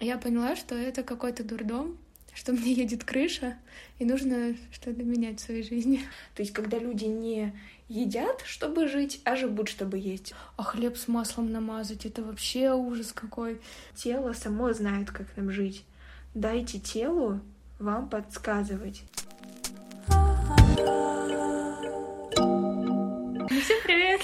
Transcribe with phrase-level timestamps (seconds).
[0.00, 1.96] я поняла, что это какой-то дурдом,
[2.34, 3.56] что мне едет крыша,
[3.98, 6.00] и нужно что-то менять в своей жизни.
[6.34, 7.54] То есть, когда люди не
[7.88, 10.34] едят, чтобы жить, а живут, чтобы есть.
[10.56, 13.60] А хлеб с маслом намазать— это вообще ужас какой.
[13.94, 15.84] Тело само знает, как нам жить.
[16.34, 17.40] Дайте телу
[17.78, 19.02] вам подсказывать.
[23.48, 24.20] Всем привет!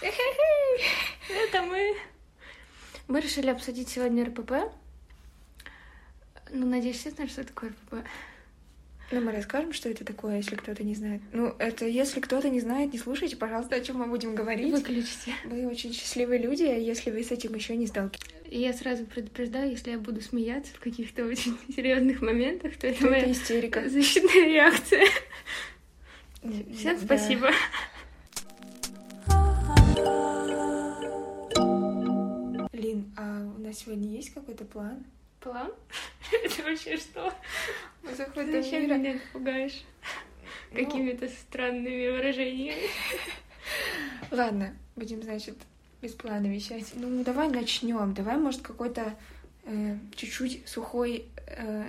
[1.28, 2.09] Это мы.
[3.10, 4.52] Мы решили обсудить сегодня РПП.
[6.52, 8.06] Ну, надеюсь, все знают, что такое РПП.
[9.10, 11.20] Ну, мы расскажем, что это такое, если кто-то не знает.
[11.32, 14.72] Ну, это если кто-то не знает, не слушайте, пожалуйста, о чем мы будем говорить.
[14.72, 15.34] Выключите.
[15.44, 18.30] Вы очень счастливые люди, если вы с этим еще не сталкивались.
[18.48, 22.98] И я сразу предупреждаю, если я буду смеяться в каких-то очень серьезных моментах, то это,
[22.98, 23.88] Это моя истерика.
[23.88, 25.06] защитная реакция.
[26.76, 27.04] Всем Да.
[27.04, 27.50] спасибо.
[32.90, 35.04] Лин, а у нас сегодня есть какой-то план?
[35.38, 35.70] План?
[36.32, 37.32] Это вообще что?
[38.02, 39.84] Мы Ты заходим зачем меня пугаешь
[40.72, 42.82] Ну, какими-то странными выражениями?
[44.32, 45.56] Ладно, будем, значит,
[46.02, 46.84] без плана вещать.
[46.94, 48.12] Ну, давай начнем.
[48.12, 49.14] Давай, может, какой-то
[49.66, 51.84] э, чуть-чуть сухой э,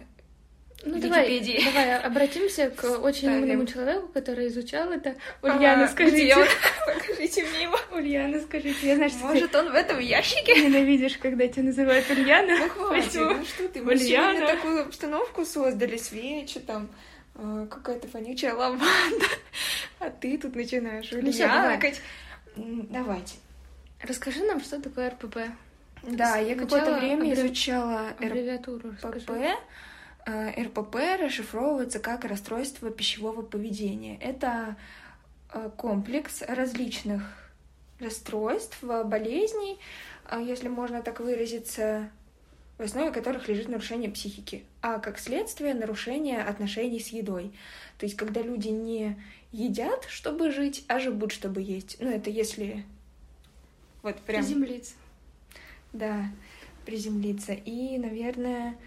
[0.86, 3.44] Ну, давай, давай обратимся к очень Ставим.
[3.44, 5.16] умному человеку, который изучал это.
[5.42, 6.24] Ульяна, А, скажите.
[6.26, 6.48] где он?
[8.02, 8.88] Ульяна, скажите.
[8.88, 10.54] Я знаю, что Может, он в этом ящике?
[10.56, 12.58] ты ненавидишь, когда тебя называют Ульяна.
[12.58, 14.48] Ну, хватит, Поэтому- ну что ты, мы сегодня Ульяна.
[14.48, 16.90] такую обстановку создали, свечи там,
[17.36, 18.86] э, какая-то вонючая лаванда,
[20.00, 22.02] а ты тут начинаешь Ну ульянкать.
[22.58, 23.36] М, Давайте.
[24.02, 25.38] Расскажи нам, что такое РПП.
[26.04, 29.32] Да, я какое-то время аббреви- изучала Аббревиатуру РПП.
[30.26, 34.18] Э, РПП расшифровывается как расстройство пищевого поведения.
[34.20, 34.76] Это
[35.54, 37.22] э, комплекс различных
[38.02, 39.78] расстройств, э, болезней,
[40.30, 42.10] э, если можно так выразиться,
[42.78, 47.52] в основе которых лежит нарушение психики, а как следствие нарушение отношений с едой.
[47.98, 51.98] То есть, когда люди не едят, чтобы жить, а живут, чтобы есть.
[52.00, 52.84] Ну, это если
[54.02, 54.44] вот прям...
[54.44, 54.94] Приземлиться.
[55.94, 56.26] Да,
[56.86, 57.54] приземлиться.
[57.54, 58.78] И, наверное,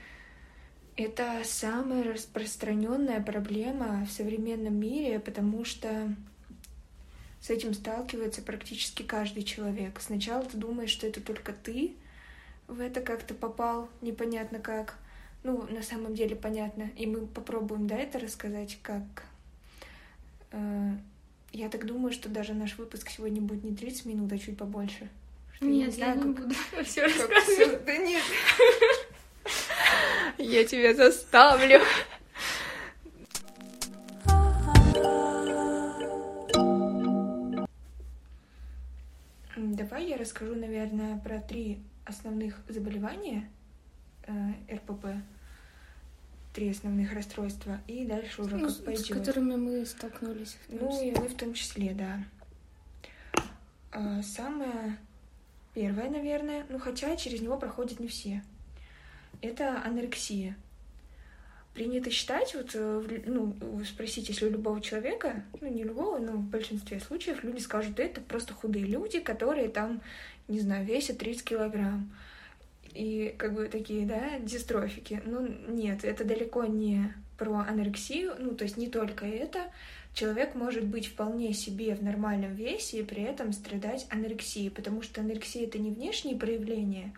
[0.96, 6.14] это самая распространенная проблема в современном мире, потому что
[7.44, 10.00] с этим сталкивается практически каждый человек.
[10.00, 11.92] Сначала ты думаешь, что это только ты
[12.68, 14.96] в это как-то попал, непонятно как.
[15.42, 16.88] Ну, на самом деле понятно.
[16.96, 19.02] И мы попробуем, да, это рассказать, как...
[20.52, 20.92] э,
[21.52, 25.10] Я так думаю, что даже наш выпуск сегодня будет не 30 минут, а чуть побольше.
[25.52, 26.54] Что Нет, я знаю, не как- буду
[26.86, 27.84] все рассказывать.
[27.84, 28.22] Да нет.
[30.38, 31.80] Я тебя заставлю.
[40.04, 43.48] Я расскажу, наверное, про три основных заболевания
[44.26, 44.32] э,
[44.76, 45.06] РПП,
[46.54, 49.08] три основных расстройства, и дальше уже Ну, как с пойдет.
[49.08, 50.56] которыми мы столкнулись.
[50.68, 52.24] Ну и вы в том числе, да.
[53.92, 54.96] А, Самое
[55.74, 58.42] первое, наверное, ну хотя через него проходят не все.
[59.40, 60.56] Это анорексия.
[61.74, 66.44] Принято считать, вот, э, ну, спросите, если у любого человека, ну, не любого, но в
[66.44, 70.00] большинстве случаев люди скажут, это просто худые люди, которые там,
[70.46, 72.12] не знаю, весят 30 килограмм.
[72.92, 75.20] И как бы такие, да, дистрофики.
[75.26, 79.72] Ну, нет, это далеко не про анорексию, ну, то есть не только это.
[80.14, 85.20] Человек может быть вполне себе в нормальном весе и при этом страдать анорексией, потому что
[85.20, 87.12] анорексия— это не внешние проявления,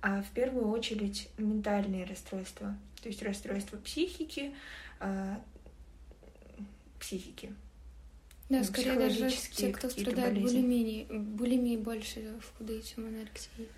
[0.00, 4.52] а в первую очередь ментальные расстройства, то есть расстройства психики,
[4.98, 5.40] а,
[6.98, 7.54] психики.
[8.48, 11.06] Да, ну, скорее даже те, кто страдает булимией.
[11.08, 13.68] Булимии больше худые, чем анорексией.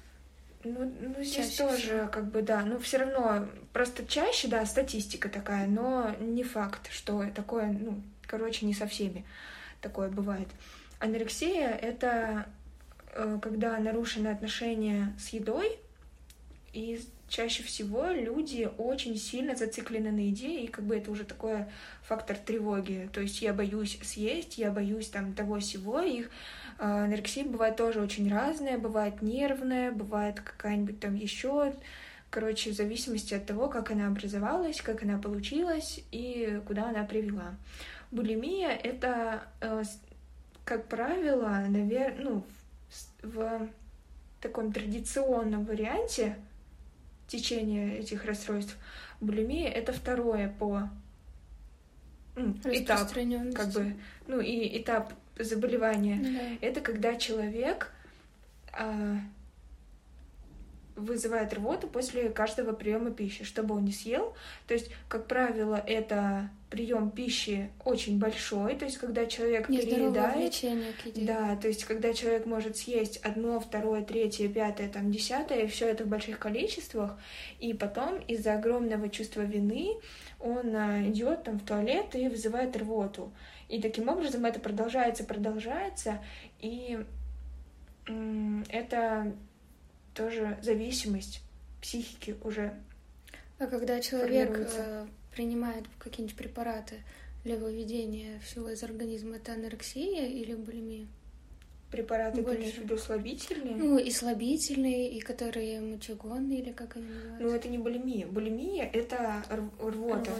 [0.64, 2.08] Ну, ну здесь Чаще тоже, всего.
[2.08, 7.26] как бы, да, но все равно просто чаще, да, статистика такая, но не факт, что
[7.34, 9.26] такое, ну, короче, не со всеми
[9.82, 10.48] такое бывает.
[11.00, 12.46] Анорексия— это
[13.12, 15.78] э, когда нарушены отношения с едой,
[16.78, 21.64] и чаще всего люди очень сильно зациклены на еде, и как бы это уже такой
[22.02, 23.10] фактор тревоги.
[23.12, 26.00] То есть я боюсь съесть, я боюсь там того всего.
[26.00, 26.30] Их
[26.78, 31.74] э, анорексия бывает тоже очень разная, бывает нервная, бывает какая-нибудь там еще.
[32.30, 37.56] Короче, в зависимости от того, как она образовалась, как она получилась и куда она привела.
[38.10, 39.82] Булимия— это, э,
[40.64, 42.44] как правило, наверное, ну,
[43.22, 43.68] в
[44.40, 46.36] таком традиционном варианте
[47.28, 48.76] течения этих расстройств,
[49.20, 50.88] булимия— это второе по
[52.64, 53.12] этап,
[53.54, 53.94] как бы,
[54.26, 56.58] ну и этап заболевания.
[56.60, 56.66] Да.
[56.66, 57.92] Это когда человек
[58.72, 59.18] а,
[60.98, 64.34] вызывает рвоту после каждого приема пищи, чтобы он не съел.
[64.66, 70.54] То есть, как правило, это прием пищи очень большой, то есть когда человек переедает,
[71.24, 75.88] да, то есть когда человек может съесть одно, второе, третье, пятое, там десятое, и все
[75.88, 77.18] это в больших количествах,
[77.58, 79.96] и потом из-за огромного чувства вины
[80.40, 83.32] он а, идет там в туалет и вызывает рвоту.
[83.68, 86.22] И таким образом это продолжается, продолжается,
[86.60, 86.98] и
[88.68, 89.32] это
[90.18, 91.40] тоже зависимость
[91.80, 92.74] психики уже.
[93.58, 96.96] А когда человек э, принимает какие-нибудь препараты
[97.44, 101.06] для выведения всего из организма, это анорексия или булимия?
[101.90, 102.56] Препараты, Больше.
[102.56, 103.76] ты имеешь в виду слабительные?
[103.76, 107.42] Ну, и слабительные, и которые мочегонные, или как они называются?
[107.44, 108.26] Ну, это не булимия.
[108.26, 109.96] Булимия— это рвота.
[109.96, 110.32] рвота.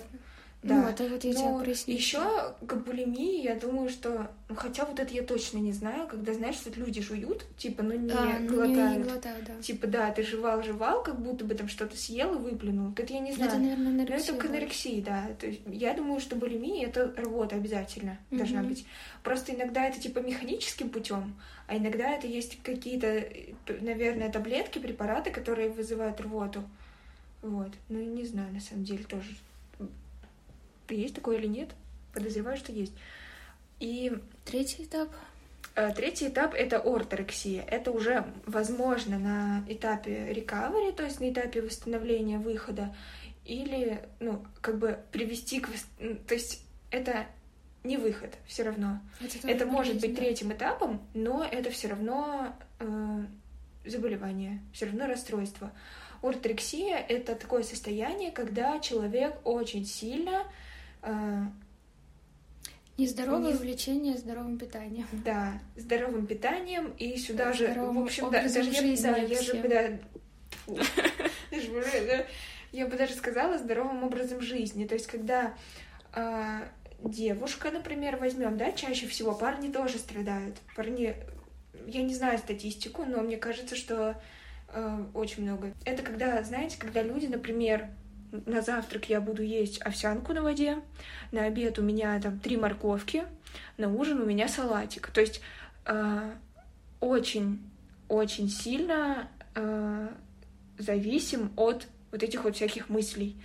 [0.60, 0.74] Да.
[0.74, 4.28] Ну, это вот я Но еще к булимии, я думаю, что...
[4.48, 7.94] Ну, хотя вот это я точно не знаю, когда, знаешь, что люди жуют, типа, ну,
[7.94, 8.50] не а, глотают.
[8.50, 9.62] Ну, не, не глотают да.
[9.62, 12.92] Типа, да, ты жевал-жевал, как будто бы там что-то съел и выплюнул.
[12.96, 13.52] Это я не знаю.
[13.52, 14.32] Это, наверное, анорексия.
[14.32, 15.28] Но это к анорексии, да.
[15.38, 18.36] То есть я думаю, что булимия— это рвота обязательно mm-hmm.
[18.38, 18.84] должна быть.
[19.22, 21.36] Просто иногда это, типа, механическим путем,
[21.68, 23.24] а иногда это есть какие-то,
[23.80, 26.64] наверное, таблетки, препараты, которые вызывают рвоту.
[27.42, 27.70] Вот.
[27.88, 29.28] Ну, не знаю, на самом деле, тоже
[30.94, 31.70] есть такое или нет?
[32.12, 32.92] Подозреваю, что есть.
[33.80, 34.12] И
[34.44, 35.08] третий этап?
[35.74, 37.62] Э, третий этап— это орторексия.
[37.62, 42.94] Это уже возможно на этапе recovery, то есть на этапе восстановления выхода,
[43.44, 45.68] или, ну, как бы привести к...
[46.26, 47.26] То есть это
[47.84, 49.00] не выход все равно.
[49.20, 50.20] Это, это может быть да?
[50.20, 53.24] третьим этапом, но это все равно э,
[53.86, 55.72] заболевание, все равно расстройство.
[56.22, 60.44] Орторексия— это такое состояние, когда человек очень сильно
[62.98, 63.54] Нездоровое не...
[63.54, 65.06] увлечение здоровым питанием.
[65.24, 69.42] Да, здоровым питанием и сюда же, в общем, да, даже я, да, я
[71.60, 72.24] же бы, да,
[72.72, 74.84] я бы даже сказала здоровым образом жизни.
[74.84, 75.54] То есть, когда
[76.12, 76.62] э,
[77.04, 80.56] девушка, например, возьмем, да, чаще всего парни тоже страдают.
[80.74, 81.14] Парни,
[81.86, 84.20] я не знаю статистику, но мне кажется, что
[84.72, 85.72] э, очень много.
[85.84, 87.88] Это когда, знаете, когда люди, например,
[88.46, 90.78] на завтрак я буду есть овсянку на воде,
[91.32, 93.24] на обед у меня там три морковки,
[93.76, 95.08] на ужин у меня салатик.
[95.08, 95.40] То есть
[95.86, 96.30] э,
[97.00, 97.60] очень,
[98.08, 100.08] очень сильно э,
[100.78, 103.36] зависим от вот этих вот всяких мыслей.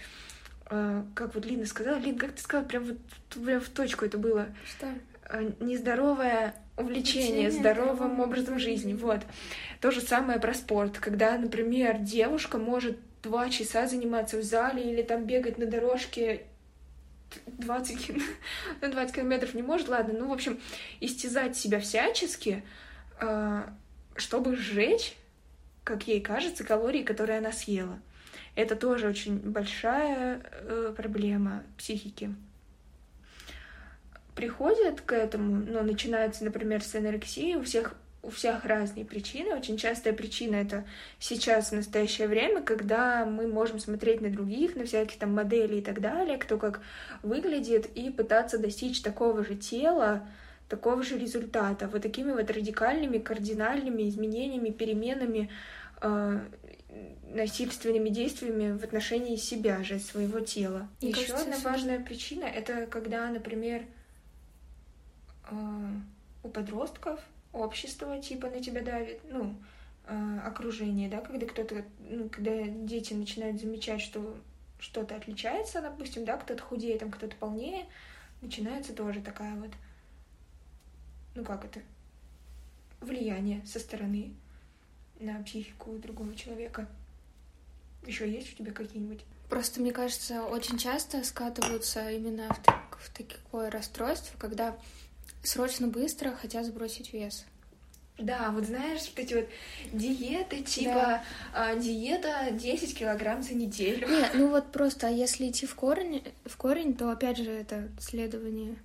[0.69, 2.97] Э, как вот Лина сказала, Лин, как ты сказала, прям вот
[3.43, 4.47] прям в точку это было.
[4.65, 4.87] Что?
[5.29, 8.93] Э, нездоровое увлечение, здоровым образом жизни.
[8.93, 9.21] Вот.
[9.79, 10.97] То же самое про спорт.
[10.97, 16.43] Когда, например, девушка может два часа заниматься в зале или там бегать на дорожке
[17.47, 18.11] 20,
[18.81, 20.59] на 20 километров не может, ладно, ну, в общем,
[20.99, 22.63] истязать себя всячески,
[23.19, 23.73] а,
[24.15, 25.15] чтобы сжечь,
[25.83, 27.99] как ей кажется, калории, которые она съела.
[28.55, 32.35] Это тоже очень большая э, проблема психики.
[34.35, 39.53] Приходят к этому, но ну, начинается, например, с анорексии, у всех у всех разные причины.
[39.53, 40.85] Очень частая причина это
[41.19, 45.81] сейчас, в настоящее время, когда мы можем смотреть на других, на всяких там моделей и
[45.81, 46.81] так далее, кто как
[47.21, 50.25] выглядит, и пытаться достичь такого же тела,
[50.69, 51.89] такого же результата.
[51.89, 55.51] Вот такими вот радикальными, кардинальными изменениями, переменами,
[56.01, 56.39] э,
[57.33, 60.87] насильственными действиями в отношении себя же, своего тела.
[61.01, 63.83] Еще одна важная причина это когда, например,
[65.51, 65.55] э,
[66.43, 67.19] у подростков
[67.53, 69.55] общество типа на тебя давит, ну,
[70.05, 74.35] э, окружение, да, когда кто-то, ну, когда дети начинают замечать, что
[74.79, 77.85] что-то отличается, допустим, да, кто-то худее, там кто-то полнее,
[78.41, 79.71] начинается тоже такая вот,
[81.35, 81.79] ну как это,
[82.99, 84.33] влияние со стороны
[85.19, 86.87] на психику другого человека.
[88.05, 89.21] Еще есть у тебя какие-нибудь?
[89.49, 94.75] Просто, мне кажется, очень часто скатываются именно в, так, в такое расстройство, когда
[95.43, 97.45] срочно быстро хотят сбросить вес.
[98.17, 99.47] Да, вот знаешь, вот эти вот
[99.91, 101.23] диеты, типа да.
[101.53, 104.07] а, диета 10 килограмм за неделю.
[104.07, 107.89] Не, ну вот просто, а если идти в корень, в корень, то опять же это
[107.99, 108.75] следование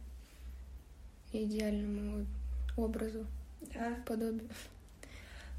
[1.33, 2.27] идеальному
[2.79, 3.27] образу,
[3.75, 3.97] да.
[4.07, 4.49] подобию.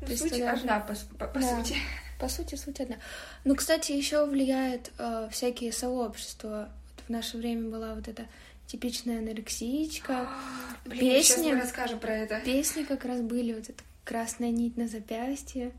[0.01, 0.53] Ну, то суть тогда...
[0.53, 1.63] одна, по, по, по да.
[1.63, 1.75] сути.
[2.19, 2.97] По сути, суть одна.
[3.43, 6.69] Ну, кстати, еще влияет э, всякие сообщества.
[6.95, 8.25] Вот в наше время была вот эта
[8.69, 10.29] типичная анорексичка.
[10.85, 12.39] Блин, песни, мы расскажем про это.
[12.41, 15.71] Песни как раз были, вот эта красная нить на запястье.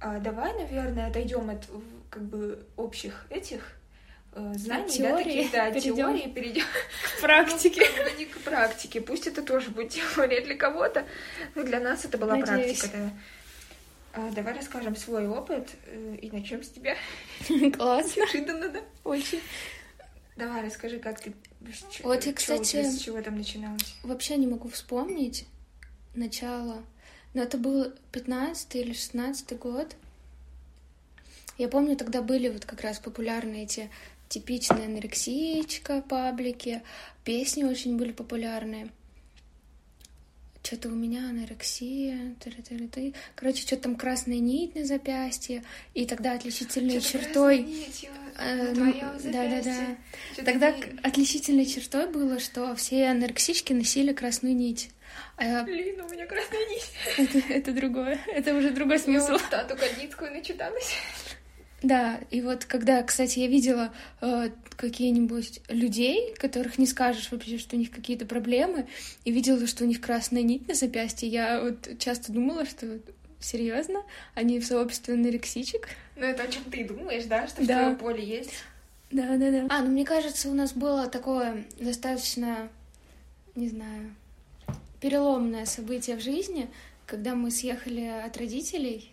[0.00, 1.66] А, давай, наверное, отойдем от
[2.08, 3.60] как бы общих этих
[4.32, 5.96] э, знаний, теории да, таких, да, перейдём.
[5.96, 6.64] теории, перейдем
[7.18, 7.80] К практике.
[7.80, 9.00] Ну, как бы не к практике.
[9.02, 11.04] Пусть это тоже будет теория для кого-то,
[11.54, 12.78] но для нас это была Надеюсь.
[12.78, 13.10] практика, да.
[14.18, 16.96] А, давай расскажем свой опыт э, и начнем с тебя.
[17.76, 18.20] Классно.
[18.20, 18.80] Неожиданно, да?
[19.04, 19.40] Очень.
[20.36, 21.32] Давай, расскажи, как ты...
[21.60, 23.94] Вот я, у тебя, кстати, С чего там начиналось?
[24.02, 25.46] Вообще не могу вспомнить
[26.16, 26.82] начало.
[27.32, 29.94] Но это был 15 или 16 год.
[31.56, 33.88] Я помню, тогда были вот как раз популярны эти
[34.28, 36.82] типичные анорексичка паблики,
[37.22, 38.88] песни очень были популярные.
[40.68, 47.00] Что-то у меня анорексия, ты Короче, что-то там красная нить на запястье, и тогда отличительной
[47.00, 47.66] чертой...
[48.36, 49.62] Э, ну, твоём да-да-да.
[49.62, 49.96] запястье.
[50.36, 54.90] Чё-то Тогда не- отличительной чертой было, что все анорексички носили красную нить.
[55.36, 56.90] А я- Блин, у меня красная нить.
[57.16, 59.32] это, это другое, это уже другой Я смысл.
[59.32, 60.92] вот Тату Кадницкую начиталась.
[61.82, 67.76] Да, и вот когда, кстати, я видела э, какие-нибудь людей, которых не скажешь вообще, что
[67.76, 68.88] у них какие-то проблемы,
[69.24, 72.98] и видела, что у них красная нить на запястье, я вот часто думала, что
[73.40, 74.02] серьезно,
[74.34, 75.88] они в сообществе анорексичек.
[76.16, 77.46] Ну, это о чем ты думаешь, да?
[77.46, 77.74] Что в Да.
[77.80, 78.50] твоем поле есть.
[79.12, 79.66] Да, да, да.
[79.70, 82.68] А, ну мне кажется, у нас было такое достаточно,
[83.54, 84.14] не знаю,
[85.00, 86.68] переломное событие в жизни,
[87.06, 89.12] когда мы съехали от родителей.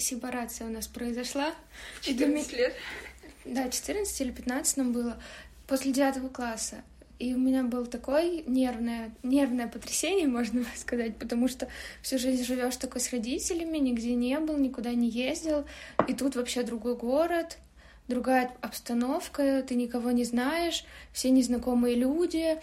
[0.00, 1.52] Сепарация у нас произошла.
[2.00, 2.74] В И для меня- 14 лет.
[3.44, 5.20] Да, 14 или 15 нам было,
[5.66, 6.76] после девятого класса.
[7.18, 11.68] И у меня было такое нервное, нервное потрясение, можно сказать, потому что
[12.02, 15.64] всю жизнь живешь такой с родителями, нигде не был, никуда не ездил,
[16.06, 17.58] и тут вообще другой город,
[18.06, 22.60] другая обстановка, ты никого не знаешь, все незнакомые люди,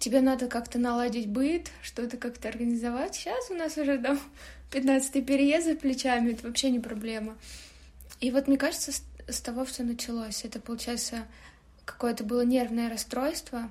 [0.00, 3.14] тебе надо как-то наладить быт, что-то как-то организовать.
[3.14, 4.18] Сейчас у нас уже там
[4.70, 7.36] 15 переезд за плечами, это вообще не проблема.
[8.20, 10.44] И вот мне кажется, с, с того все началось.
[10.44, 11.26] Это, получается,
[11.84, 13.70] какое-то было нервное расстройство.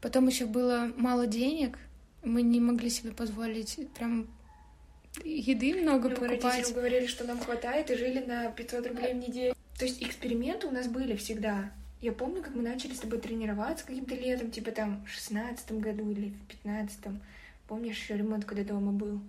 [0.00, 1.78] Потом еще было мало денег.
[2.22, 4.26] Мы не могли себе позволить прям
[5.24, 6.42] еды много Ну, покупать.
[6.44, 9.54] родителям говорили, что нам хватает, и жили на 500 рублей в неделю.
[9.78, 11.70] То есть эксперименты у нас были всегда.
[12.00, 16.10] Я помню, как мы начали с тобой тренироваться каким-то летом, типа там в шестнадцатом году
[16.10, 17.20] или в пятнадцатом.
[17.66, 19.20] Помнишь, еще ремонт, когда дома был?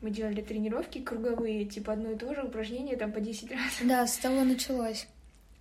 [0.00, 3.60] Мы делали тренировки круговые, типа одно и то же упражнение там по 10 раз.
[3.82, 5.06] Да, с того началось.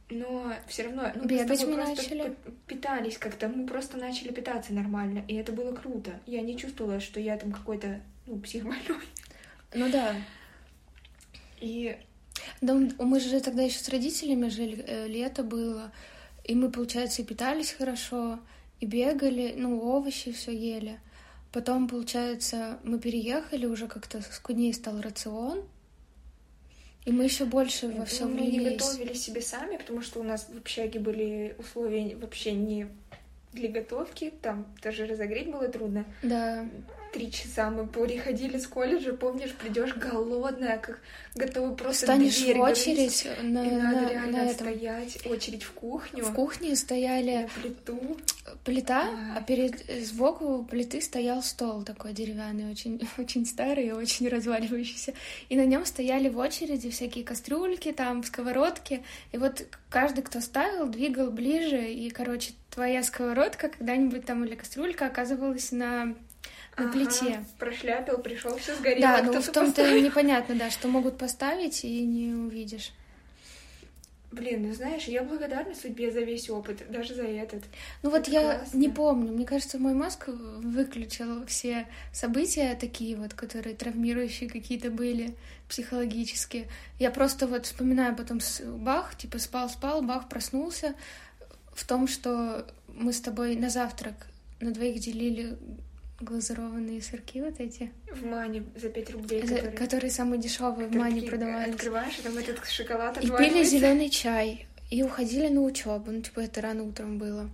[0.10, 2.36] Но все равно ну, Бегать мы просто начали.
[2.66, 6.20] питались как-то, мы просто начали питаться нормально, и это было круто.
[6.26, 8.82] Я не чувствовала, что я там какой-то, ну, психбольной.
[9.76, 10.16] Ну да.
[11.62, 11.96] И
[12.62, 15.92] Да, мы же тогда еще с родителями жили, э, лето было,
[16.44, 18.40] и мы, получается, и питались хорошо,
[18.80, 21.00] и бегали, ну, овощи все ели.
[21.52, 25.64] Потом, получается, мы переехали, уже как-то скуднее стал рацион,
[27.06, 30.48] и мы еще больше во все мы не готовили себе сами, потому что у нас
[30.48, 32.88] в общаге были условия вообще не
[33.52, 36.06] для готовки, там даже разогреть было трудно.
[36.22, 36.68] Да,
[37.14, 41.00] Три часа мы приходили с колледжа, помнишь, придешь голодная, как
[41.34, 42.78] готовы просто станешь дверь в говорить.
[42.88, 44.68] очередь на, И надо на- реально на этом.
[44.68, 48.18] стоять, очередь в кухню, В кухне стояли на плиту.
[48.64, 49.38] плита, Ай.
[49.38, 55.14] а перед э, сбоку плиты стоял стол такой деревянный, очень, очень старый и очень разваливающийся.
[55.50, 59.04] И на нем стояли в очереди всякие кастрюльки, там, сковородки.
[59.32, 61.92] И вот каждый, кто ставил, двигал ближе.
[61.92, 66.16] И, короче, твоя сковородка когда-нибудь там или кастрюлька оказывалась на,
[66.80, 67.46] на Ага, плите.
[67.58, 69.02] Прошляпил, пришел, все сгорело.
[69.02, 72.92] Да, ну кто-то в том-то непонятно, да, что могут поставить и не увидишь.
[74.32, 77.64] Блин, ну знаешь, я благодарна судьбе за весь опыт, даже за этот.
[78.04, 78.78] Ну вот Это я классно.
[78.78, 85.36] не помню, мне кажется, мой мозг выключил все события такие вот, которые травмирующие какие-то были
[85.68, 86.68] психологические.
[87.00, 88.40] Я просто вот вспоминаю потом
[88.78, 90.94] бах, типа спал-спал, бах, проснулся
[91.74, 94.28] в том, что мы с тобой на завтрак
[94.60, 95.58] на двоих делили
[96.20, 99.78] глазированные сырки вот эти, В мане за 5 рублей, за- которые...
[99.78, 101.74] которые самые дешевые в мане продавались.
[101.76, 104.68] Открываешь, и там этот шоколад И пили зеленый чай.
[104.90, 106.12] И уходили на учебу.
[106.12, 107.50] Ну, типа, это рано утром было.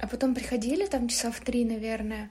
[0.00, 2.30] А потом приходили там часа в три, наверное,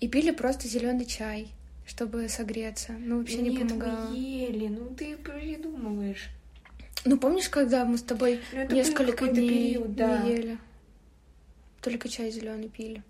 [0.00, 1.48] и пили просто зеленый чай,
[1.86, 2.92] чтобы согреться.
[2.92, 4.10] Ну, вообще не Нет, помогало.
[4.10, 6.28] мы ели, ну ты придумываешь.
[7.04, 10.22] Ну, помнишь, когда мы с тобой Ну, несколько дней период, да.
[10.22, 10.58] не ели?
[11.80, 13.02] Только чай зеленый пили.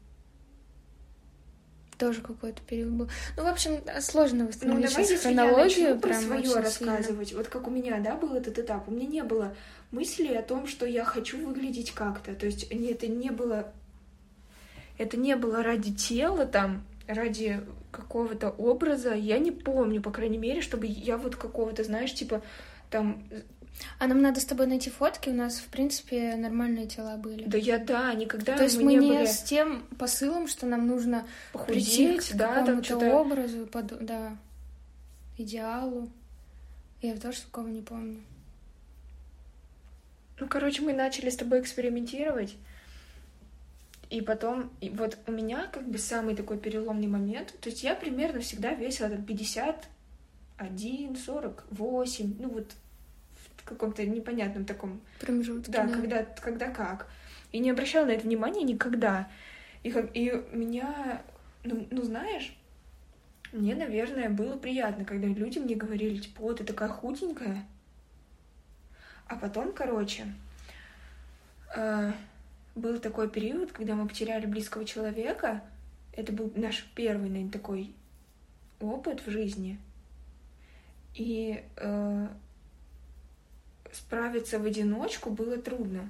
[2.01, 3.09] Тоже какой-то период был.
[3.37, 5.99] Ну, в общем, сложно Ну, восстановить давай, сейчас если я хронологию.
[6.01, 6.63] про прям свое очень сильно.
[6.63, 7.33] рассказывать.
[7.35, 8.89] Вот как у меня, да, был этот этап.
[8.89, 9.55] У меня не было
[9.91, 12.35] мысли о том, что я хочу выглядеть как-то.
[12.35, 13.71] То есть это не было...
[14.97, 19.13] Это не было ради тела там, ради какого-то образа.
[19.15, 22.43] Я не помню, по крайней мере, чтобы я вот какого-то, знаешь, типа
[22.91, 23.23] там
[23.99, 27.45] А нам надо с тобой найти фотки, у нас, в принципе, нормальные тела были.
[27.45, 30.67] Да я, да, никогда То есть мы, мы, не не были с тем посылом, что
[30.67, 31.27] нам нужно
[31.67, 33.15] прийти похудеть, к да, там что-то...
[33.15, 34.37] образу, под- да,
[35.39, 36.09] идеалу.
[37.03, 38.21] Я тоже такого не помню.
[40.39, 42.57] Ну, короче, мы начали с тобой экспериментировать.
[44.09, 47.55] И потом, и вот у меня как бы самый такой переломный момент.
[47.61, 52.67] То есть я примерно всегда весила там 51, 48, ну вот
[53.71, 57.09] каком-то непонятном таком Промежутки, Да, когда, когда как.
[57.53, 59.29] И не обращала на это внимания никогда.
[59.83, 61.23] И, как, и меня,
[61.65, 62.55] ну, ну, знаешь,
[63.53, 67.65] мне, наверное, было приятно, когда люди мне говорили, типа, о, ты такая худенькая.
[69.27, 70.27] А потом, короче,
[71.75, 72.13] э,
[72.75, 75.63] был такой период, когда мы потеряли близкого человека.
[76.13, 77.93] Это был наш первый, наверное, такой
[78.81, 79.79] опыт в жизни.
[81.15, 82.29] И э,
[83.93, 86.09] справиться в одиночку было трудно.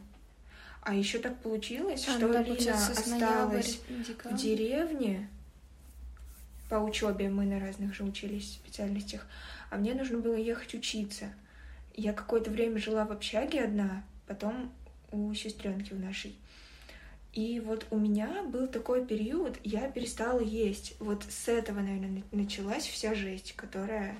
[0.83, 3.81] А еще так получилось, А, что да, Лина получается, с ноября, осталась
[4.25, 5.29] в деревне.
[6.69, 9.27] По учебе мы на разных же учились специальностях.
[9.71, 11.33] А мне нужно было ехать учиться.
[11.95, 14.73] Я какое-то время жила в общаге одна, потом
[15.11, 16.37] у сестренки у нашей.
[17.33, 20.95] И вот у меня был такой период, я перестала есть.
[20.99, 24.17] Вот с этого, наверное, началась вся жесть, которая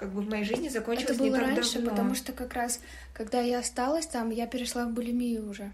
[0.00, 1.90] как бы в моей жизни закончилась Это не было так раньше, давно.
[1.90, 2.80] потому что как раз,
[3.12, 5.72] когда я осталась там, я перешла в булимию уже.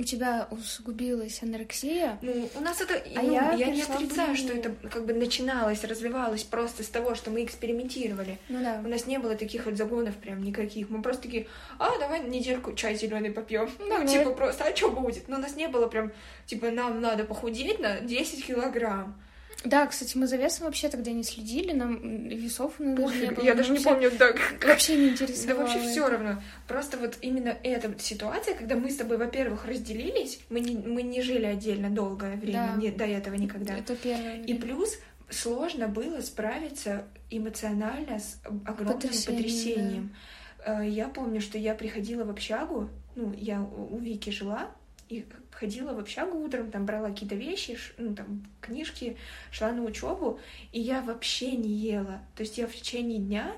[0.00, 2.18] У тебя усугубилась анорексия.
[2.22, 5.84] Ну, у нас это, А ну, я я, не отрицаю, что это как бы начиналось,
[5.84, 8.38] развивалось просто с того, что мы экспериментировали.
[8.48, 8.82] Ну да.
[8.84, 10.90] У нас не было таких вот загонов прям никаких.
[10.90, 11.46] Мы просто такие,
[11.78, 13.70] а, давай недельку чай зеленый попьем.
[13.78, 14.08] Ну, Давай.
[14.08, 15.28] типа просто, а что будет?
[15.28, 16.10] Но у нас не было прям,
[16.46, 19.16] типа, нам надо похудеть на 10 килограмм.
[19.64, 23.44] Да, кстати, мы за весом вообще тогда не следили, нам весов даже не было.
[23.44, 24.32] я даже не помню, да,
[24.66, 25.62] Вообще не Да интересовало.
[25.66, 26.42] вообще все равно.
[26.68, 31.20] Просто вот именно эта ситуация, когда мы с тобой, во-первых, разделились, мы не, мы не
[31.22, 32.80] жили отдельно долгое время, Да.
[32.80, 33.76] не- до этого никогда.
[33.76, 34.42] Это первое.
[34.44, 34.98] И плюс
[35.30, 40.16] сложно было справиться эмоционально с огромным Потрясением, потрясением.
[40.64, 44.68] Э, Я помню, что я приходила в общагу, ну, я у Вики жила,
[45.08, 49.16] и ходила в общагу утром, там брала какие-то вещи, ну, там, книжки,
[49.50, 50.40] шла на учебу,
[50.72, 52.20] и я вообще не ела.
[52.34, 53.52] То есть я в течение дня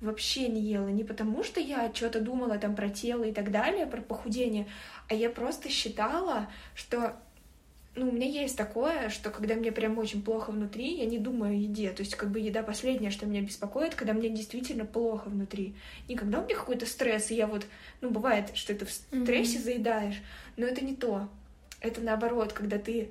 [0.00, 0.88] вообще не ела.
[0.88, 4.66] Не потому, что я что-то думала там про тело и так далее, про похудение,
[5.08, 7.16] а я просто считала, что
[7.96, 11.52] ну, у меня есть такое, что когда мне прям очень плохо внутри, я не думаю
[11.52, 11.90] о еде.
[11.90, 15.74] То есть, как бы еда последняя, что меня беспокоит, когда мне действительно плохо внутри.
[16.08, 17.66] Не когда у меня какой-то стресс, и я вот,
[18.00, 19.64] ну, бывает, что ты в стрессе Мгм.
[19.64, 20.22] заедаешь,
[20.56, 21.28] но это не то.
[21.80, 23.10] Это наоборот, когда ты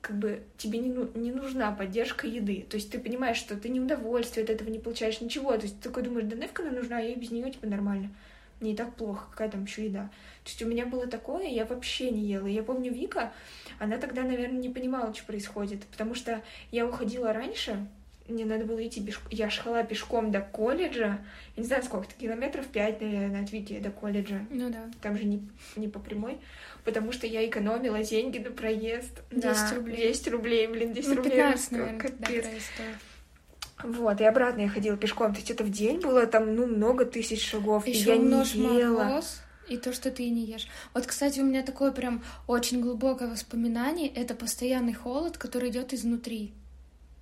[0.00, 2.66] как бы тебе не, ну- не нужна поддержка еды.
[2.68, 5.52] То есть ты понимаешь, что ты не удовольствие от этого не получаешь ничего.
[5.56, 8.10] То есть ты такой думаешь, да нафиг она нужна, я и без нее типа нормально.
[8.64, 10.04] Мне и так плохо, какая там еще еда.
[10.42, 12.46] То есть у меня было такое, я вообще не ела.
[12.46, 13.30] Я помню Вика,
[13.78, 17.86] она тогда, наверное, не понимала, что происходит, потому что я уходила раньше,
[18.26, 19.28] мне надо было идти пешком.
[19.30, 21.18] Я шла пешком до колледжа.
[21.56, 24.46] Я не знаю, сколько-то километров, пять, наверное, от Вики до колледжа.
[24.48, 24.90] Ну да.
[25.02, 25.46] Там же не,
[25.76, 26.38] не по прямой.
[26.84, 29.20] Потому что я экономила деньги на проезд.
[29.30, 29.96] 10 Да, рублей.
[30.06, 31.32] 200 рублей, блин, 10 Ну, рублей.
[31.32, 32.44] 15, это наверное, капец.
[32.46, 32.94] стоил.
[33.82, 35.32] Вот, и обратно я ходила пешком.
[35.32, 37.86] То есть это в день было там, ну, много тысяч шагов.
[37.86, 39.04] и Еще я не ела.
[39.04, 40.68] мороз и то, что ты не ешь.
[40.92, 44.08] Вот, кстати, у меня такое прям очень глубокое воспоминание.
[44.08, 46.52] Это постоянный холод, который идет изнутри.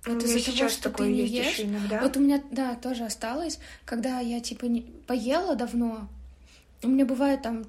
[0.05, 2.01] Ну, Вот из-за того, что ты не ешь, иногда.
[2.01, 4.81] Вот у меня, да, тоже осталось, когда я, типа, не...
[4.81, 6.09] поела давно,
[6.81, 7.63] у меня бывает там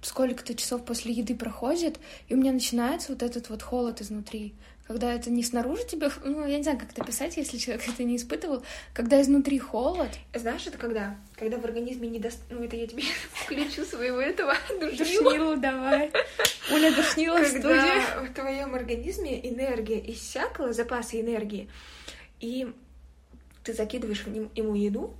[0.00, 4.54] сколько-то часов после еды проходит, и у меня начинается вот этот вот холод изнутри.
[4.90, 8.02] Когда это не снаружи тебе, ну, я не знаю, как это писать, если человек это
[8.02, 11.16] не испытывал, когда изнутри холод, Знаешь, это когда?
[11.36, 12.40] Когда в организме не даст...
[12.50, 16.10] Ну, это я тебе включу своего этого душнилу давай.
[16.72, 17.38] Оля душнила.
[17.38, 21.70] Когда в твоем организме энергия иссякла, запасы энергии,
[22.40, 22.72] и
[23.62, 24.24] ты закидываешь
[24.56, 25.14] ему еду,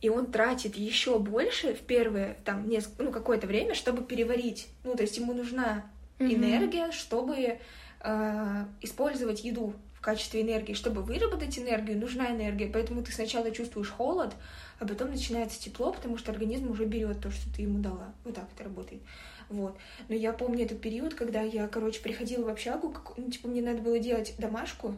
[0.00, 4.68] и он тратит еще больше в первое, там, несколько, ну, какое-то время, чтобы переварить.
[4.84, 6.34] Ну, то есть ему нужна Мгм.
[6.34, 7.58] энергия, чтобы
[8.00, 10.74] э, использовать еду в качестве энергии.
[10.74, 12.70] Чтобы выработать энергию, нужна энергия.
[12.72, 14.34] Поэтому ты сначала чувствуешь холод,
[14.78, 18.12] а потом начинается тепло, потому что организм уже берет то, что ты ему дала.
[18.24, 19.02] Вот так это работает.
[19.48, 19.76] Вот.
[20.08, 23.62] Но я помню этот период, когда я, короче, приходила в общагу, как- ну, типа, мне
[23.62, 24.94] надо было делать домашку,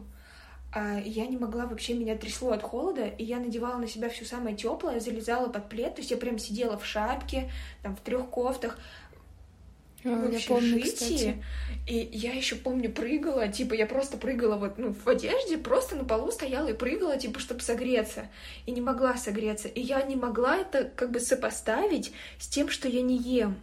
[0.73, 4.23] а я не могла вообще, меня трясло от холода, и я надевала на себя все
[4.23, 8.29] самое теплое, залезала под плед, то есть я прям сидела в шапке, там, в трех
[8.29, 8.79] кофтах,
[10.03, 10.93] А, в я помню, общежитии.
[10.93, 11.43] кстати.
[11.87, 16.05] И я еще помню, прыгала, типа, я просто прыгала вот, ну, в одежде, просто на
[16.05, 18.27] полу стояла и прыгала, типа, чтобы согреться.
[18.65, 19.67] И не могла согреться.
[19.67, 23.59] И я не могла это как бы сопоставить с тем, что я не ем.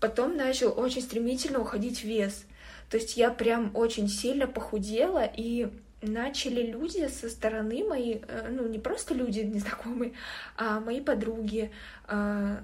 [0.00, 2.44] Потом начал очень стремительно уходить вес.
[2.90, 5.68] То есть я прям очень сильно похудела, и
[6.02, 10.12] начали люди со стороны мои, э, ну, не просто люди незнакомые,
[10.56, 11.70] а мои подруги,
[12.06, 12.62] а,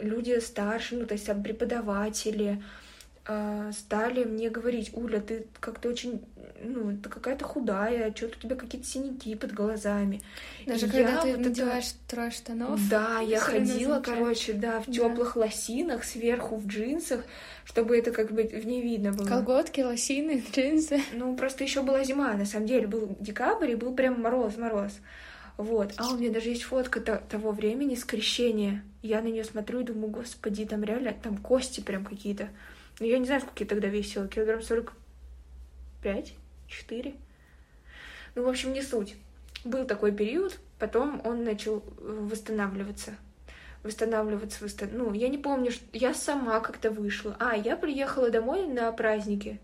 [0.00, 2.62] люди старше, ну, то есть там преподаватели,
[3.28, 6.22] а, стали мне говорить, Уля, ты как-то очень,
[6.62, 10.22] ну, ты какая-то худая, что-то у тебя какие-то синяки под глазами.
[10.64, 12.88] Даже И когда я ты вот это- надеваешь трое штанов.
[12.88, 14.92] Да, я ходила, короче, да, в Да.
[14.92, 17.24] теплых лосинах, сверху в джинсах,
[17.64, 19.26] чтобы это как бы в не видно было.
[19.26, 21.00] Колготки, лосины, джинсы.
[21.12, 24.92] Ну, просто еще была зима, на самом деле, был декабрь, и был прям мороз-мороз.
[25.56, 25.94] Вот.
[25.96, 28.84] А у меня даже есть фотка то- того времени скрещения.
[29.06, 32.48] Я на нее смотрю и думаю, господи, там реально, там кости прям какие-то.
[32.98, 34.92] Ну, я не знаю, сколько я тогда весила, килограмм сорок
[36.02, 36.34] пять,
[36.68, 37.14] четыре.
[38.34, 39.16] Ну, в общем, не суть.
[39.64, 43.16] Был такой период, потом он начал э, восстанавливаться.
[43.82, 47.36] Восстанавливаться, восстан- ну, я не помню, что я сама как-то вышла.
[47.38, 49.60] А, я приехала домой на праздники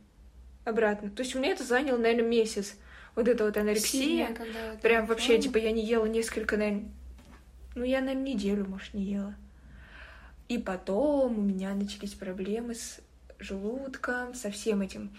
[0.64, 1.10] обратно.
[1.10, 2.76] То есть у меня это заняло, наверное, месяц.
[3.14, 4.00] Вот это вот анорексия.
[4.00, 5.42] Сильная, когда Прям вообще, форма.
[5.42, 6.84] типа, я не ела несколько, наверное...
[7.74, 9.34] Ну, я, наверное, неделю, может, не ела.
[10.48, 13.00] И потом у меня начались проблемы с
[13.38, 15.10] желудком, со всем этим.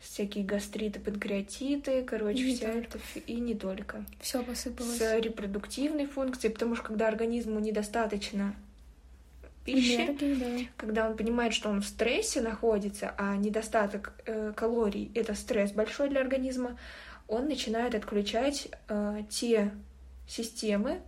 [0.00, 4.04] Всякие гастриты, панкреатиты, короче, И не вся эта И не только.
[4.20, 4.98] Все посыпалось.
[4.98, 8.54] С репродуктивной функцией, потому что когда организму недостаточно
[9.64, 10.70] пищи, Энергии, да.
[10.76, 16.08] когда он понимает, что он в стрессе находится, а недостаток э, калорий это стресс большой
[16.08, 16.78] для организма,
[17.26, 19.72] он начинает отключать э, те
[20.26, 21.00] системы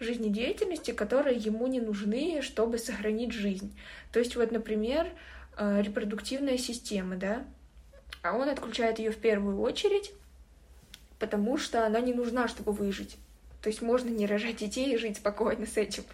[0.00, 3.76] жизнедеятельности, которые ему не нужны, чтобы сохранить жизнь.
[4.12, 5.08] То есть вот, например,
[5.56, 7.44] э, репродуктивная система, да,
[8.22, 10.12] а он отключает ее в первую очередь,
[11.18, 13.16] потому что она не нужна, чтобы выжить.
[13.62, 16.04] То есть можно не рожать детей и жить спокойно с этим.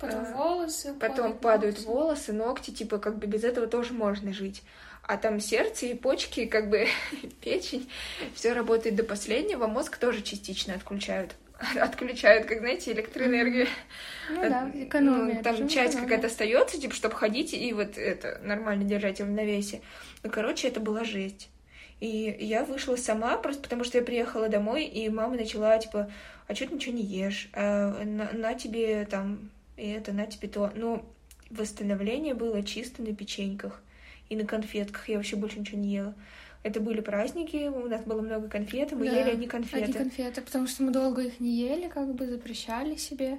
[0.00, 0.94] Потом Э, волосы.
[1.00, 1.88] Потом падают ногти.
[1.88, 4.62] волосы, ногти, типа, как бы без этого тоже можно жить.
[5.02, 6.86] А там сердце и почки, как бы
[7.40, 7.90] печень,
[8.34, 9.66] все работает до последнего.
[9.66, 11.34] Мозг тоже частично отключают.
[11.80, 13.66] Отключают, как знаете, электроэнергию.
[14.30, 15.36] Ну Э, да, экономия.
[15.36, 19.80] ну, там часть какая-то остается, типа, чтобы ходить и вот это нормально держать в равновесие.
[20.22, 21.48] Ну, короче, это была жесть.
[22.00, 26.10] И я вышла сама, просто потому что я приехала домой, и мама начала, типа,
[26.46, 27.48] а что ты ничего не ешь?
[27.52, 30.70] А, на, на тебе там и это, на тебе то.
[30.74, 31.04] Но
[31.50, 33.82] восстановление было чисто на печеньках
[34.28, 35.08] и на конфетках.
[35.08, 36.14] Я вообще больше ничего не ела.
[36.62, 39.84] Это были праздники, у нас было много конфет, мы Да, ели одни конфеты.
[39.84, 43.38] Одни конфеты, потому что мы долго их не ели, как бы запрещали себе.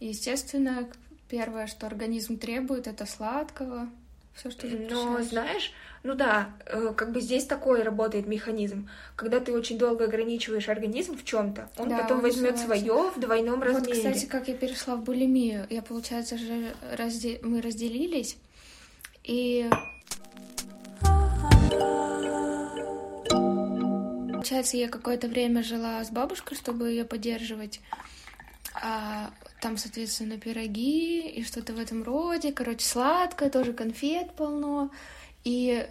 [0.00, 0.88] И, естественно,
[1.28, 3.88] первое, что организм требует, это сладкого.
[4.34, 5.72] Все, что Но знаешь,
[6.02, 8.88] ну да, э, как бы здесь такой работает механизм.
[9.14, 13.20] Когда ты очень долго ограничиваешь организм в чем-то, он Да, потом он возьмет свое в
[13.20, 13.92] двойном Вот, размере.
[13.94, 15.66] кстати, как я перешла в булимию.
[15.70, 18.36] Я, получается, же разде- мы разделились.
[19.22, 19.70] И...
[24.54, 27.80] Получается, я какое-то время жила с бабушкой, чтобы ее поддерживать.
[28.72, 32.52] А там, соответственно, пироги и что-то в этом роде.
[32.52, 34.92] Короче, сладкое, тоже конфет полно.
[35.42, 35.84] И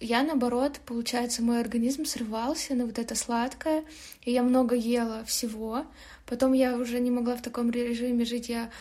[0.00, 3.84] я, наоборот, получается, мой организм срывался на вот это сладкое,
[4.22, 5.86] и я много ела всего.
[6.26, 8.72] Потом я уже не могла в таком режиме жить, я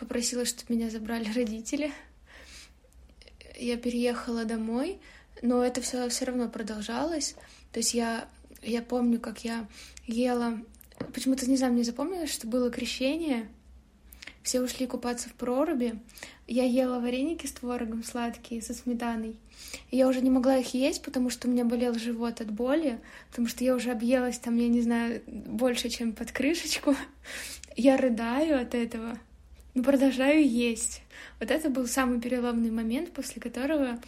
[0.00, 1.92] попросила, чтобы меня забрали родители.
[3.56, 4.98] Я переехала домой,
[5.42, 7.36] но это все все равно продолжалось.
[7.72, 8.28] То есть я,
[8.62, 9.66] я помню, как я
[10.06, 10.58] ела...
[11.14, 13.48] Почему-то, не знаю, мне запомнилось, что было крещение.
[14.42, 15.98] Все ушли купаться в проруби.
[16.46, 19.36] Я ела вареники с творогом сладкие, со сметаной.
[19.90, 23.48] Я уже не могла их есть, потому что у меня болел живот от боли, потому
[23.48, 26.94] что я уже объелась там, я не знаю, больше, чем под крышечку.
[27.76, 29.18] Я рыдаю от этого,
[29.74, 31.02] но продолжаю есть.
[31.40, 33.98] Вот это был самый переломный момент, после которого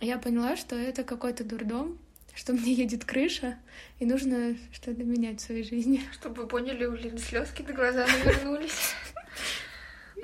[0.00, 1.98] я поняла, что это какой-то дурдом,
[2.34, 3.58] что мне едет крыша,
[3.98, 6.02] и нужно что-то менять в своей жизни.
[6.12, 8.94] Чтобы вы поняли, у Лины слезки до глаза навернулись.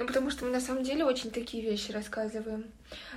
[0.01, 2.65] Ну, потому что мы на самом деле очень такие вещи рассказываем.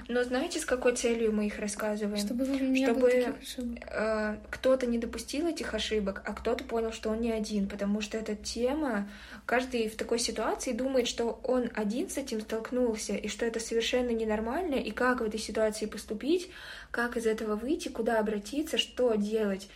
[0.09, 2.17] Но знаете, с какой целью мы их рассказываем?
[2.17, 7.31] Чтобы меня Чтобы, э, кто-то не допустил этих ошибок, а кто-то понял, что он не
[7.31, 9.09] один, потому что эта тема,
[9.45, 14.09] каждый в такой ситуации думает, что он один с этим столкнулся, и что это совершенно
[14.09, 16.51] ненормально, и как в этой ситуации поступить,
[16.91, 19.69] как из этого выйти, куда обратиться, что делать.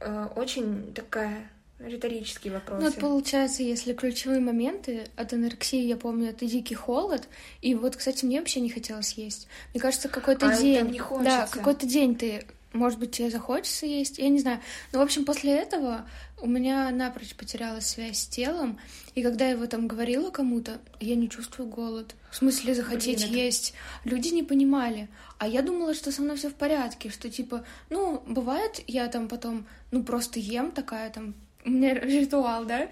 [0.00, 2.82] Э, Очень такая риторические вопросы.
[2.82, 7.28] Ну, вот получается, если ключевые моменты от анорексии, я помню, это дикий холод,
[7.62, 9.48] и вот, кстати, мне вообще не хотелось есть.
[9.72, 10.78] Мне кажется, какой-то А день...
[10.78, 11.48] там не да, хочется.
[11.50, 14.60] какой-то день ты, может быть, тебе захочется есть, я не знаю.
[14.92, 16.06] Но, в общем, после этого
[16.40, 18.78] у меня напрочь потерялась связь с телом,
[19.14, 22.14] и когда я его там говорила кому-то, я не чувствую голод.
[22.30, 23.74] В смысле захотеть Блин, это- есть.
[24.04, 25.08] Люди не понимали.
[25.38, 29.26] А я думала, что со мной все в порядке, что типа, ну, бывает, я там
[29.28, 31.34] потом, ну, просто ем такая там,
[31.64, 32.88] у меня ритуал, да?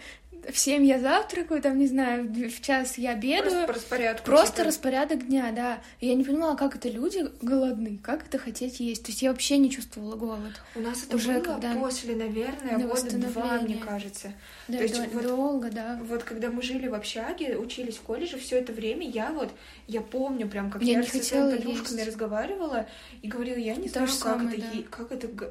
[0.51, 3.42] В семь я завтракаю, там, не знаю, в час я обедаю.
[3.42, 4.24] Просто по распорядку.
[4.27, 4.64] Просто типа.
[4.68, 5.79] распорядок дня, да.
[6.01, 9.03] И я не понимала, как это люди голодны, как это хотеть есть.
[9.05, 10.53] То есть я вообще не чувствовала голод.
[10.74, 14.33] У нас это уже было когда после, наверное, на года два, мне кажется.
[14.68, 15.98] Да, То есть дол- вот- долго, да.
[16.03, 19.51] Вот когда мы жили в общаге, учились в колледже, все это время я вот,
[19.87, 22.09] я помню прям, как Я я, не со своими подружками есть.
[22.09, 22.87] разговаривала
[23.22, 24.79] и говорила, я не То знаю, как, самое, это, да.
[24.79, 25.51] е- как это г-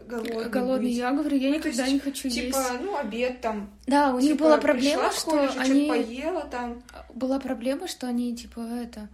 [0.50, 0.96] голодный, быть.
[0.98, 2.70] Я говорю, я Ну, никогда есть, не хочу Типа, есть.
[2.82, 3.70] ну, обед там.
[3.88, 5.88] Да, у них типа, была проблема, пришла в что они...
[5.88, 6.82] поела там.
[7.14, 9.10] Была проблема, что они, типа, это...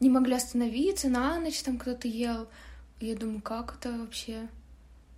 [0.00, 2.48] Не могли остановиться, на ночь там кто-то ел.
[3.00, 4.48] Я думаю, как это вообще?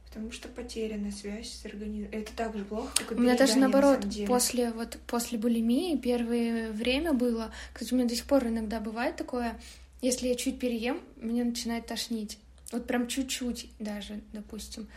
[0.07, 2.11] Потому что потеряна связь с организмом.
[2.13, 4.27] Это так же плохо, как У меня даже на наоборот, деле.
[4.27, 9.17] после вот после булимии первое время было, кстати, у меня до сих пор иногда бывает
[9.17, 9.59] такое,
[10.01, 12.39] если я чуть переем, меня начинает тошнить.
[12.73, 14.89] Вот прям чуть-чуть даже, допустим.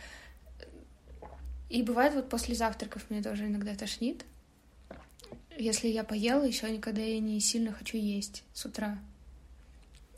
[1.68, 4.24] И бывает вот после завтраков меня тоже иногда тошнит.
[5.60, 8.98] Если я поела, еще никогда я не сильно хочу есть с утра.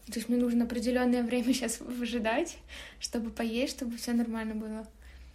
[0.07, 2.57] То есть мне нужно определенное время сейчас выжидать,
[3.01, 4.87] чтобы поесть, чтобы все нормально было.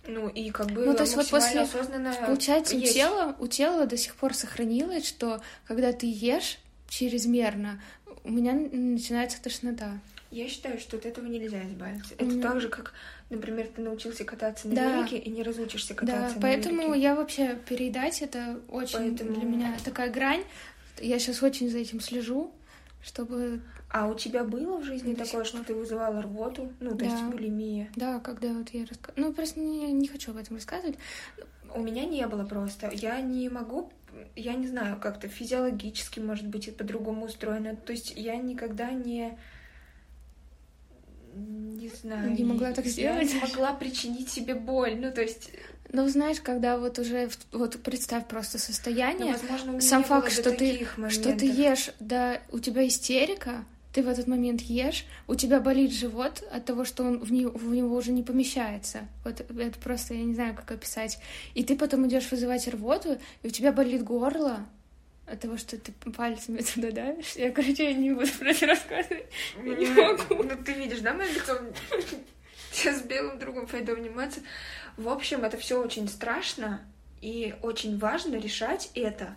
[0.08, 2.94] Ну, и как бы Ну, то есть вот после- осознанно Получается, у есть.
[2.94, 7.82] тела, у тела до сих пор сохранилось, что когда ты ешь чрезмерно,
[8.24, 10.00] у меня начинается тошнота.
[10.32, 12.14] Я считаю, что от этого нельзя избавиться.
[12.20, 12.94] У Это так же, как,
[13.30, 14.98] например, ты научился кататься на Да.
[14.98, 17.02] велике и не разучишься Да, кататься на поэтому велике.
[17.02, 20.44] я вообще переедать это очень Поэтому- для меня такая грань.
[21.00, 22.52] Я сейчас очень за этим слежу,
[23.04, 26.74] чтобы А у тебя было в жизни До такое, что ты вызывала рвоту?
[26.82, 27.30] Ну, то есть Да.
[27.30, 27.88] булимия.
[27.96, 29.14] да, когда вот я раска...
[29.16, 30.98] ну просто не, не хочу об этом рассказывать.
[31.74, 32.90] У меня не было просто.
[32.94, 33.90] Я не могу,
[34.36, 37.78] я не знаю, как-то физиологически, может быть, и по-другому устроено.
[37.78, 39.38] То есть я никогда не
[41.38, 42.32] не знаю.
[42.32, 43.34] Не могла так я сделать?
[43.34, 44.96] не могла причинить себе боль.
[45.00, 45.50] Ну, то есть,
[45.92, 50.32] Но знаешь, когда вот уже вот представь просто ну, состояние, возможно, у меня сам факт,
[50.32, 51.38] что ты таких что моментов.
[51.40, 56.44] ты ешь, да, у тебя истерика, ты в этот момент ешь, у тебя болит живот
[56.52, 59.08] от того, что он в, не- в него уже не помещается.
[59.24, 61.18] Вот это просто, я не знаю, как описать.
[61.56, 64.60] И ты потом идешь вызывать рвоту, и у тебя болит горло
[65.28, 67.36] от того, что ты пальцами туда давишь.
[67.36, 69.28] Я, короче, не буду про это рассказывать.
[69.64, 70.44] Я не могу.
[70.44, 71.60] Ну, ты видишь, да, мое лицо?
[72.84, 74.40] Я с белым другом пойду обниматься.
[74.96, 76.82] В общем, это все очень страшно,
[77.22, 79.36] и очень важно решать это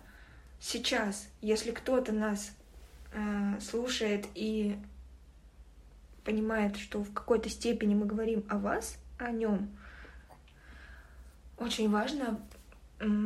[0.59, 1.27] сейчас.
[1.41, 2.51] Если кто-то нас
[3.13, 4.77] э, слушает и
[6.23, 9.75] понимает, что в какой-то степени мы говорим о вас, о нем,
[11.57, 12.39] очень важно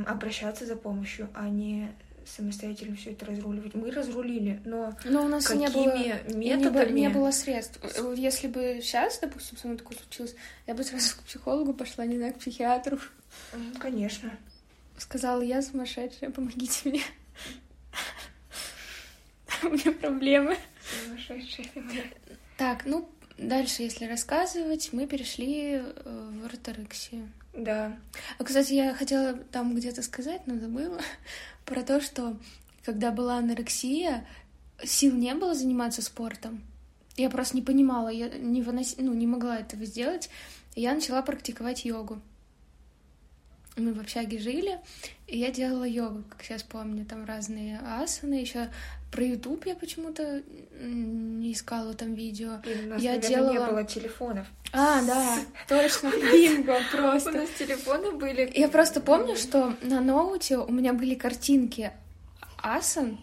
[0.07, 1.93] обращаться за помощью, а не
[2.25, 3.73] самостоятельно все это разруливать.
[3.75, 6.99] Мы разрулили, но Но у нас какими не, было, методами?
[6.99, 7.79] не было средств.
[8.15, 10.35] Если бы сейчас, допустим, со мной такое случилось,
[10.67, 12.99] я бы сразу к психологу пошла, не знаю, к психиатру.
[13.79, 14.31] Конечно.
[14.97, 17.03] Сказала, я сумасшедшая, помогите мне.
[19.63, 20.57] У меня проблемы.
[21.05, 21.67] Сумасшедшая.
[22.57, 27.29] Так, ну, дальше, если рассказывать, мы перешли э, в орторексию.
[27.53, 27.97] Да.
[28.37, 30.99] А, кстати, я хотела там где-то сказать, но забыла,
[31.65, 32.37] про то, что
[32.83, 34.25] когда была анорексия,
[34.83, 36.63] сил не было заниматься спортом.
[37.17, 38.95] Я просто не понимала, я не, вынос...
[38.97, 40.29] ну, не могла этого сделать.
[40.75, 42.21] Я начала практиковать йогу.
[43.77, 44.79] Мы в общаге жили,
[45.27, 48.35] и я делала йогу, как сейчас помню, там разные асаны.
[48.35, 48.69] Еще
[49.15, 50.43] про YouTube я почему-то
[50.81, 52.59] не искала там видео.
[52.65, 54.47] И у нас, Я наверное, делала- не было телефонов.
[54.73, 55.37] А, да,
[55.69, 57.31] точно, бинго, У просто.
[57.31, 58.51] нас телефоны были.
[58.53, 61.91] Я просто помню, что на ноуте у меня были картинки
[62.57, 63.17] асан,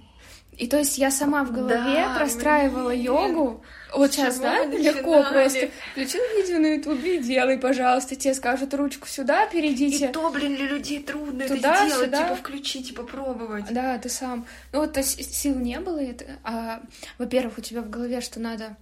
[0.62, 3.02] и то есть я сама в голове Да, простраивала блин.
[3.02, 3.64] йогу.
[3.94, 5.32] Вот сейчас, да, легко начинали?
[5.32, 5.70] просто.
[5.92, 8.16] Включил видео на ютубе и делай, пожалуйста.
[8.16, 10.08] Тебе скажут ручку сюда, И перейдите.
[10.08, 12.22] то, блин, для людей трудно Туда, это сделать, сюда.
[12.24, 13.64] типа включить и попробовать.
[13.70, 14.46] Да, ты сам.
[14.72, 15.98] Ну вот, то есть сил не было.
[15.98, 16.80] и это- а,
[17.18, 18.76] во-первых, у тебя в голове, что надо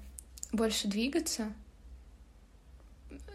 [0.53, 1.53] больше двигаться.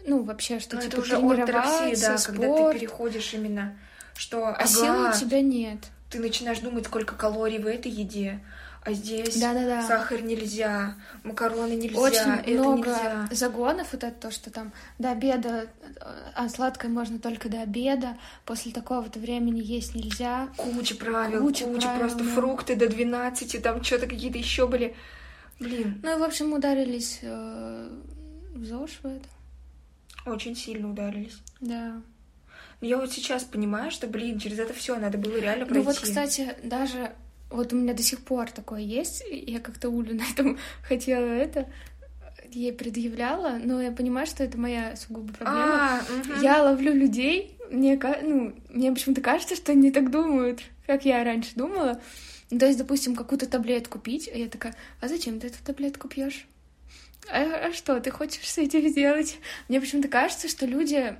[0.06, 2.72] Ну, вообще, что Но типа это уже тренироваться, да, когда спорт.
[2.74, 3.76] ты переходишь именно,
[4.14, 5.78] что А ага, сил у тебя нет.
[6.10, 8.40] Ты начинаешь думать, сколько калорий в этой еде,
[8.82, 9.82] а здесь Да-да-да.
[9.82, 13.28] сахар нельзя, макароны нельзя, Очень это много нельзя.
[13.32, 15.66] загонов, вот это то, что там до обеда,
[16.36, 20.48] а сладкое можно только до обеда, после такого-то времени есть нельзя.
[20.56, 22.30] Куча правил, Куча куча, правил, просто да.
[22.30, 24.94] фрукты до 12, там что-то какие-то еще были.
[25.58, 27.88] Блин, Ну и, в общем, ударились э,
[28.54, 29.28] в ЗОЖ в это.
[30.26, 31.38] очень сильно ударились.
[31.60, 32.00] Да.
[32.80, 35.86] Но я вот сейчас понимаю, что, блин, через это все надо было реально Ну пройти.
[35.86, 37.12] вот, кстати, даже
[37.50, 39.24] вот у меня до сих пор такое есть.
[39.30, 41.66] Я как-то Улю на этом хотела это
[42.52, 45.98] ей предъявляла, но я понимаю, что это моя сугубо проблема.
[45.98, 46.40] А, мгм.
[46.42, 51.50] Я ловлю людей, мне, ну, мне почему-то кажется, что они так думают, как я раньше
[51.54, 52.00] думала.
[52.50, 56.08] Ну, то есть, допустим, какую-то таблетку пить, а я такая, а зачем ты эту таблетку
[56.08, 56.46] пьешь?
[57.28, 59.38] А, а что ты хочешь с этим сделать?
[59.68, 61.16] Мне почему-то кажется, что люди,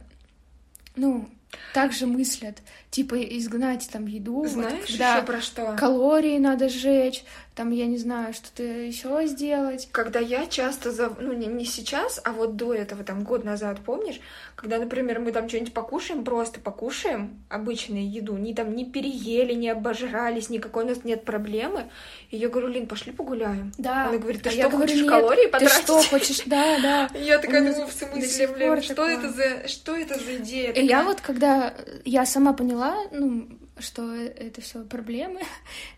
[0.94, 1.28] ну,
[1.74, 2.58] так же мыслят,
[2.90, 5.76] типа изгнать там еду, вот Знаешь когда еще про что?
[5.78, 7.24] калории надо сжечь,
[7.56, 9.88] там, я не знаю, что-то еще сделать.
[9.90, 11.10] Когда я часто, за...
[11.18, 14.20] ну не, не сейчас, а вот до этого, там, год назад, помнишь,
[14.56, 19.70] когда, например, мы там что-нибудь покушаем, просто покушаем обычную еду, не там не переели, не
[19.70, 21.84] обожрались, никакой у нас нет проблемы,
[22.30, 23.72] и я говорю, Лин, пошли погуляем.
[23.78, 24.08] Да.
[24.08, 25.78] Она говорит, ты А что, я говорю, хочешь нет, калории Ты потратить?
[25.78, 26.42] что хочешь?
[26.44, 27.10] Да, да.
[27.18, 30.72] Я такая У меня думаю, в смысле, блин, что это за, что это за идея?
[30.72, 31.72] И я вот, когда
[32.04, 35.42] я сама поняла, ну, что это все проблемы,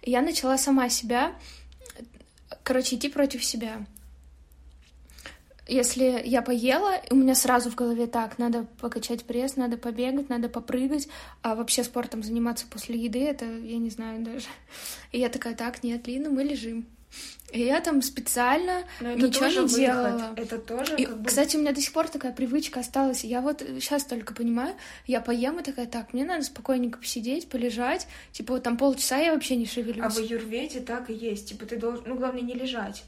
[0.02, 1.34] я начала сама себя,
[2.62, 3.86] короче, идти против себя.
[5.66, 10.48] Если я поела, у меня сразу в голове так, надо покачать пресс, надо побегать, надо
[10.48, 11.08] попрыгать,
[11.42, 14.46] а вообще спортом заниматься после еды, это я не знаю даже.
[15.12, 16.86] И я такая, так, нет, Лина, мы лежим.
[17.50, 19.78] И я там специально Но это ничего тоже не выход.
[19.78, 20.34] делала.
[20.36, 21.28] Это тоже И, как бы...
[21.28, 23.24] кстати, у меня до сих пор такая привычка осталась.
[23.24, 24.74] Я вот сейчас только понимаю,
[25.06, 28.06] я поем и такая, так, мне надо спокойненько посидеть, полежать.
[28.32, 30.04] Типа вот там полчаса я вообще не шевелюсь.
[30.04, 31.48] А в аюрведе так и есть.
[31.48, 33.02] Типа ты должен, ну главное не лежать.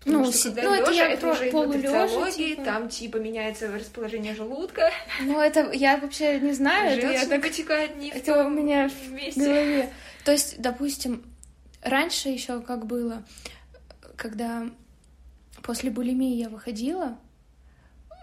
[0.00, 2.62] Потому Ну, что когда ну, это лежа, это про- уже полулежа, типа.
[2.64, 7.42] там типа меняется расположение желудка, Ну, это я вообще не знаю, это я желчь так...
[7.42, 9.40] потекает не в Это у меня в месте.
[9.40, 9.90] голове.
[10.24, 11.22] То есть, допустим,
[11.86, 13.24] раньше еще как было,
[14.16, 14.68] когда
[15.62, 17.18] после булимии я выходила,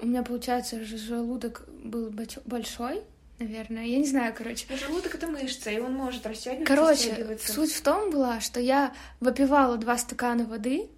[0.01, 2.11] у меня, получается, желудок был
[2.45, 3.01] большой,
[3.39, 3.85] наверное.
[3.85, 4.65] Я не знаю, короче.
[4.69, 8.93] Ну, желудок это мышца, и он может растягиваться, Короче, суть в том была, что я
[9.19, 10.89] выпивала два стакана воды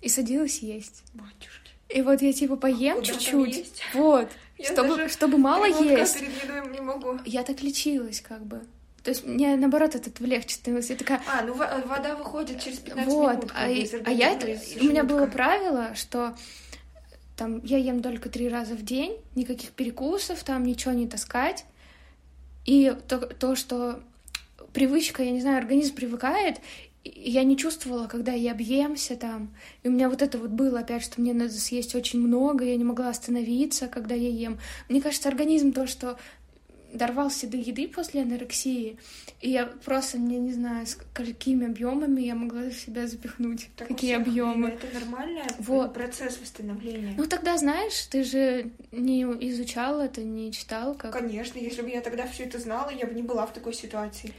[0.00, 1.02] и садилась есть.
[1.14, 1.72] Батюшки.
[1.88, 6.18] И вот я типа поем Куда там чуть-чуть, вот, Я чтобы, чтобы мало есть.
[6.18, 7.18] перед едой не могу.
[7.24, 8.62] Я так лечилась как бы.
[9.04, 10.88] То есть мне наоборот от этого легче становилось.
[10.90, 13.52] Я такая, А, ну во- вода выходит через 15 вот, минут.
[13.54, 16.34] а, и- а я, из у меня было правило, что
[17.36, 21.64] там я ем только три раза в день, никаких перекусов, там ничего не таскать.
[22.64, 24.00] И то, то, что
[24.72, 26.56] привычка, я не знаю, организм привыкает,
[27.02, 29.54] и я не чувствовала, когда я объемся там.
[29.82, 32.76] И у меня вот это вот было опять, что мне надо съесть очень много, я
[32.76, 34.58] не могла остановиться, когда я ем.
[34.88, 36.16] Мне кажется, организм то, что
[36.94, 38.96] дорвался до еды после анорексии,
[39.40, 44.14] и я просто, не, не знаю, с какими объемами я могла себя запихнуть, Так какие
[44.14, 44.68] объемы.
[44.70, 45.92] Это нормальный Вот.
[45.92, 47.14] процесс восстановления.
[47.18, 51.12] Ну тогда, знаешь, ты же не изучал это, не читал, как...
[51.12, 54.32] Конечно, если бы я тогда все это знала, я бы не была в такой ситуации.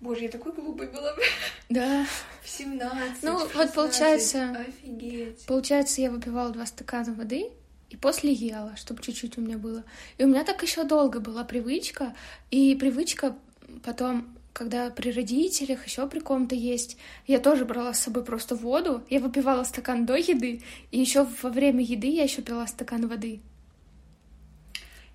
[0.00, 1.22] Боже, я такой глупой была бы.
[1.68, 2.06] Да.
[2.42, 3.74] В 17, Ну, в вот 16.
[3.74, 5.44] получается- Офигеть.
[5.46, 7.48] Получается, я выпивала два стакана воды
[7.96, 9.82] и после ела, чтобы чуть-чуть у меня было.
[10.18, 12.14] И у меня так еще долго была привычка,
[12.50, 13.34] и привычка
[13.82, 19.02] потом, когда при родителях, еще при ком-то есть, я тоже брала с собой просто воду,
[19.08, 23.40] я выпивала стакан до еды, и еще во время еды я еще пила стакан воды,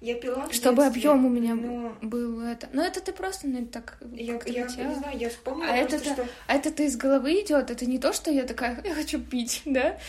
[0.02, 2.68] Я пила в чтобы детстве, объем у меня но был это.
[2.74, 4.90] Но это ты просто ну, так Я, я, хотела.
[4.90, 6.28] не знаю, я вспомнила А просто, это-то- что...
[6.48, 10.00] А это-то из головы идет, это не то, что я такая, я хочу пить, да?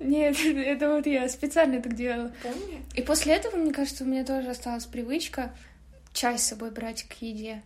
[0.00, 2.32] Нет, это вот я специально так делала.
[2.42, 2.82] Помни?
[2.94, 5.54] И после этого, мне кажется, у меня тоже осталась привычка
[6.12, 7.62] чай с собой брать к еде.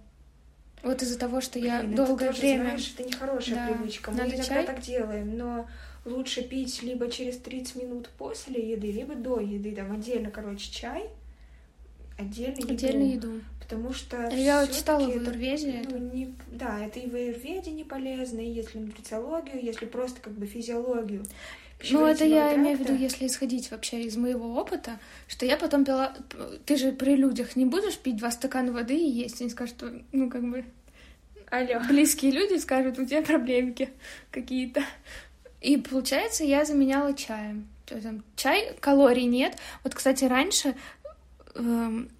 [0.82, 2.62] Вот из-за того, что я Блин, это долгое тоже, время...
[2.64, 3.72] знаешь, это нехорошая Да.
[3.72, 4.10] привычка.
[4.10, 4.66] Мы Надо иногда чай?
[4.66, 5.66] так делаем, но
[6.04, 9.74] лучше пить либо через 30 минут после еды, либо до еды.
[9.74, 11.04] Там отдельно, короче, чай,
[12.18, 12.72] отдельно еду.
[12.74, 13.40] Отдельно еду.
[13.60, 15.98] Потому что Я вот всё-таки читала в это, Аюрведе ну, это.
[15.98, 20.44] не- да, это и в аюрведе не полезно, и если нутрициологию, если просто как бы
[20.46, 21.24] физиологию.
[21.90, 23.04] Ну, это я пищевого имею в виду, тракта.
[23.04, 26.14] если исходить вообще из моего опыта, что я потом пила...
[26.66, 30.02] Ты же при людях не будешь пить два стакана воды и есть, они скажут, что,
[30.12, 30.64] ну, как бы,
[31.50, 31.80] Алло.
[31.88, 33.90] близкие люди скажут, у тебя проблемки
[34.30, 34.82] какие-то.
[35.60, 37.68] И получается, я заменяла чаем.
[37.86, 39.56] Там, чай, калорий нет.
[39.82, 40.74] Вот, кстати, раньше,
[41.54, 42.10] эм,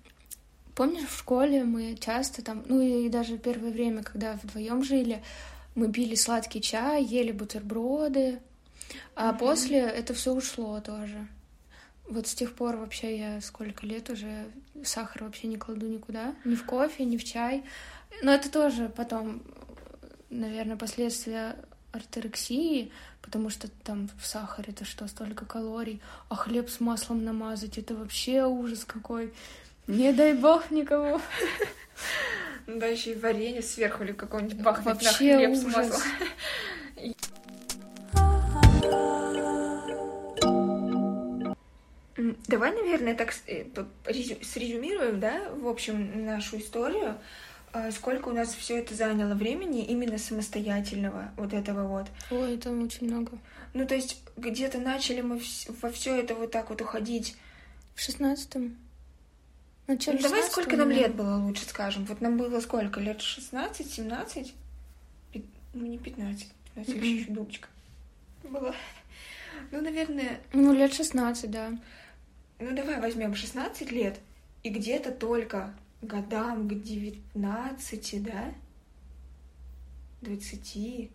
[0.74, 5.22] помнишь, в школе мы часто там, ну и даже первое время, когда вдвоем жили,
[5.74, 8.41] мы пили сладкий чай, ели бутерброды,
[9.14, 9.39] а mm-hmm.
[9.39, 11.26] после это все ушло тоже.
[12.07, 14.47] Вот с тех пор вообще я сколько лет уже
[14.82, 17.64] сахар вообще не кладу никуда, ни в кофе, ни в чай.
[18.22, 19.43] Но это тоже потом,
[20.28, 21.57] наверное, последствия
[21.93, 27.78] орторексии, потому что там в сахаре это что, столько калорий, а хлеб с маслом намазать,
[27.78, 29.32] это вообще ужас какой.
[29.87, 31.20] Не дай бог никому.
[32.66, 35.62] Да еще и варенье сверху или какой-нибудь бахнуть на хлеб ужас.
[35.62, 36.03] с маслом.
[42.47, 43.64] Давай, наверное, так э,
[44.43, 47.18] срезюмируем, да, в общем, нашу историю.
[47.72, 52.07] А сколько у нас все это заняло времени именно самостоятельного вот этого вот?
[52.30, 53.32] Ой, это очень много.
[53.72, 55.41] Ну, то есть где-то начали мы
[55.82, 57.37] во все это вот так вот уходить.
[57.97, 58.76] В шестнадцатом.
[59.89, 62.05] Ну, давай сколько нам лет было, лучше скажем.
[62.05, 63.01] Вот нам было сколько?
[63.01, 64.55] Лет 16, 17?
[65.32, 65.45] Пи...
[65.74, 66.49] Ну, не 15.
[66.76, 67.07] 15 mm-hmm.
[67.07, 67.68] еще дубочка
[68.49, 68.74] была.
[69.70, 70.40] Ну, наверное...
[70.53, 71.78] Ну, лет 16, да.
[72.59, 74.20] Ну, давай возьмем 16 лет,
[74.62, 78.55] и где-то только годам к 19, да?
[80.22, 81.11] 20,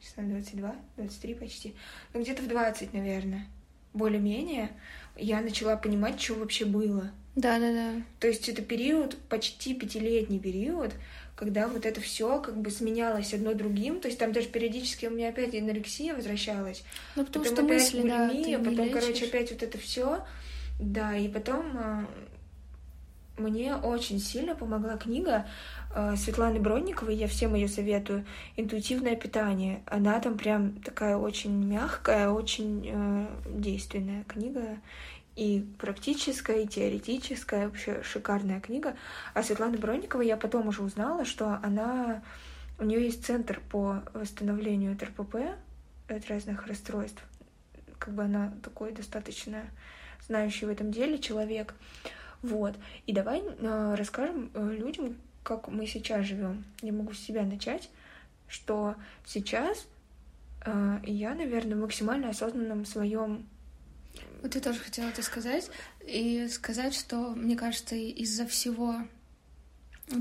[0.00, 1.74] 16, 22, 23 почти.
[2.12, 3.46] Ну, где-то в 20, наверное.
[3.92, 4.72] Более-менее
[5.16, 7.10] я начала понимать, что вообще было.
[7.36, 8.02] Да, да, да.
[8.20, 10.92] То есть это период, почти пятилетний период,
[11.34, 14.00] когда вот это все как бы сменялось одно другим.
[14.00, 16.84] То есть там даже периодически у меня опять анорексия возвращалась.
[17.16, 20.24] Ну, потому потом что опять мысли, булимия, да, потом, короче, опять вот это все.
[20.80, 22.06] Да, и потом а,
[23.36, 25.46] мне очень сильно помогла книга
[25.94, 28.24] э, Светланы Бронниковой, я всем ее советую,
[28.56, 29.82] «Интуитивное питание».
[29.86, 34.78] Она там прям такая очень мягкая, очень э, действенная книга,
[35.36, 38.96] и практическая, и теоретическая, вообще шикарная книга.
[39.32, 42.22] А Светлана Бронникова я потом уже узнала, что она...
[42.78, 45.36] У нее есть центр по восстановлению от РПП,
[46.08, 47.22] от разных расстройств.
[47.98, 49.62] Как бы она такой достаточно
[50.26, 51.74] знающий в этом деле человек.
[52.42, 52.74] Вот.
[53.06, 56.64] И давай э, расскажем э, людям, как мы сейчас живем.
[56.82, 57.90] Я могу с себя начать,
[58.48, 59.86] что сейчас
[60.64, 63.46] э, я, наверное, максимально осознанном своем
[64.44, 65.70] вот я тоже хотела это сказать.
[66.06, 68.96] И сказать, что, мне кажется, из-за всего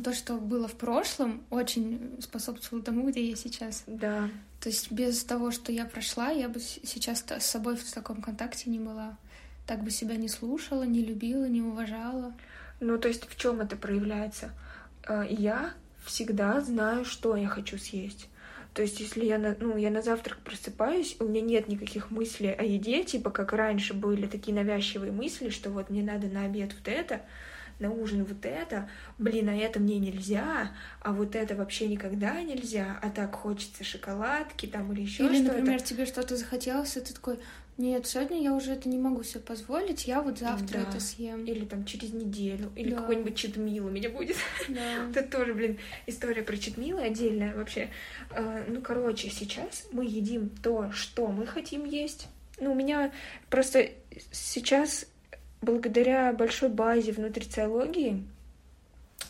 [0.03, 3.83] то, что было в прошлом, очень способствовало тому, где я сейчас.
[3.85, 4.29] Да.
[4.61, 8.69] То есть без того, что я прошла, я бы сейчас с собой в таком контакте
[8.69, 9.17] не была
[9.65, 12.33] так бы себя не слушала, не любила, не уважала.
[12.79, 14.51] Ну, то есть в чем это проявляется?
[15.05, 15.73] А, я
[16.05, 18.27] всегда знаю, что я хочу съесть.
[18.73, 22.51] То есть, если я на, ну, я на завтрак просыпаюсь, у меня нет никаких мыслей
[22.51, 26.73] о еде, типа как раньше были такие навязчивые мысли, что вот мне надо на обед
[26.73, 27.21] вот это,
[27.79, 30.71] на ужин вот это, блин, а это мне нельзя,
[31.01, 35.33] а вот это вообще никогда нельзя, а так хочется шоколадки там или еще что-то.
[35.33, 37.39] Или, например, тебе что-то захотелось, и ты такой,
[37.77, 40.89] нет, сегодня я уже это не могу себе позволить, я вот завтра да.
[40.89, 41.43] это съем.
[41.45, 42.97] Или там через неделю, или да.
[42.97, 44.37] какой-нибудь читмил у меня будет.
[44.69, 45.09] Да.
[45.09, 47.89] это тоже, блин, история про читмилы отдельная вообще.
[48.29, 52.27] А, ну, короче, сейчас мы едим то, что мы хотим есть.
[52.59, 53.11] Ну, у меня
[53.49, 53.89] просто
[54.31, 55.07] сейчас,
[55.61, 58.23] благодаря большой базе в нутрициологии,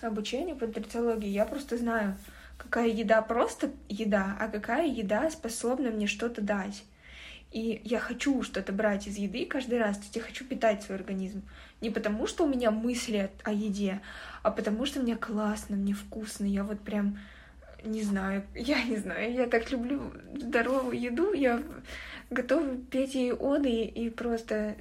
[0.02, 2.18] обучению по нутрициологии, я просто знаю,
[2.58, 6.84] какая еда просто еда, а какая еда способна мне что-то дать.
[7.54, 10.98] И я хочу что-то брать из еды каждый раз, то есть я хочу питать свой
[10.98, 11.44] организм.
[11.82, 14.02] Не потому, что у меня мысли о еде,
[14.42, 16.46] а потому, что мне классно, мне вкусно.
[16.46, 17.20] Я вот прям
[17.84, 20.02] не знаю, я не знаю, я так люблю
[20.36, 21.62] здоровую еду, я
[22.32, 24.76] готова петь ей оды и просто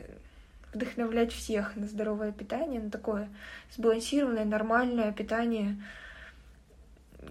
[0.72, 3.28] вдохновлять всех на здоровое питание, на такое
[3.76, 5.76] сбалансированное, нормальное питание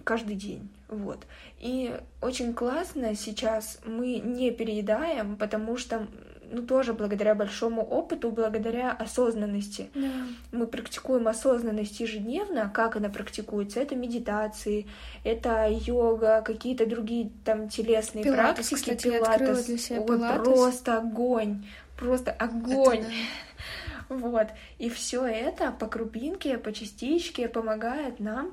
[0.04, 0.68] каждый день.
[0.88, 1.26] Вот.
[1.58, 6.06] И очень классно сейчас мы не переедаем, потому что
[6.52, 9.90] ну, тоже благодаря большому опыту, благодаря осознанности.
[9.94, 10.10] Да.
[10.52, 12.70] Мы практикуем осознанность ежедневно.
[12.72, 13.80] Как она практикуется?
[13.80, 14.86] Это медитации,
[15.24, 18.74] это йога, какие-то другие там телесные пилатес, практики.
[18.74, 19.64] Кстати, пилатес.
[19.64, 20.44] для себя Ой, пилатес.
[20.44, 21.64] просто огонь.
[21.96, 22.98] Просто огонь.
[22.98, 23.12] Это, да.
[24.08, 24.48] Вот.
[24.78, 28.52] И все это по крупинке, по частичке помогает нам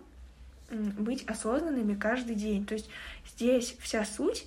[0.69, 2.65] быть осознанными каждый день.
[2.65, 2.89] То есть
[3.25, 4.45] здесь вся суть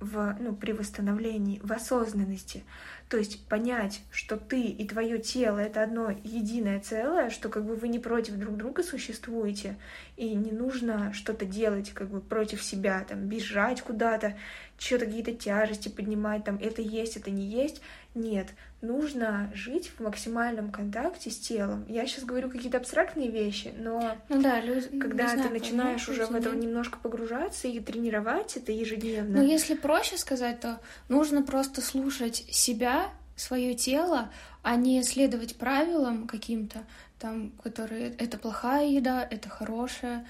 [0.00, 2.64] в, ну, при восстановлении, в осознанности.
[3.08, 7.76] То есть понять, что ты и твое тело это одно единое целое, что как бы
[7.76, 9.76] вы не против друг друга существуете,
[10.16, 14.36] и не нужно что-то делать как бы против себя, там, бежать куда-то,
[14.76, 17.80] что-то какие-то тяжести поднимать, там, это есть, это не есть.
[18.14, 18.48] Нет,
[18.86, 21.84] нужно жить в максимальном контакте с телом.
[21.88, 26.26] Я сейчас говорю какие-то абстрактные вещи, но ну да, люди, когда знаю, ты начинаешь уже
[26.26, 26.64] в это нет.
[26.64, 29.38] немножко погружаться и тренировать это ежедневно.
[29.38, 34.30] Ну, если проще сказать, то нужно просто слушать себя, свое тело,
[34.62, 36.84] а не следовать правилам каким-то,
[37.18, 40.26] там, которые это плохая еда, это хорошая.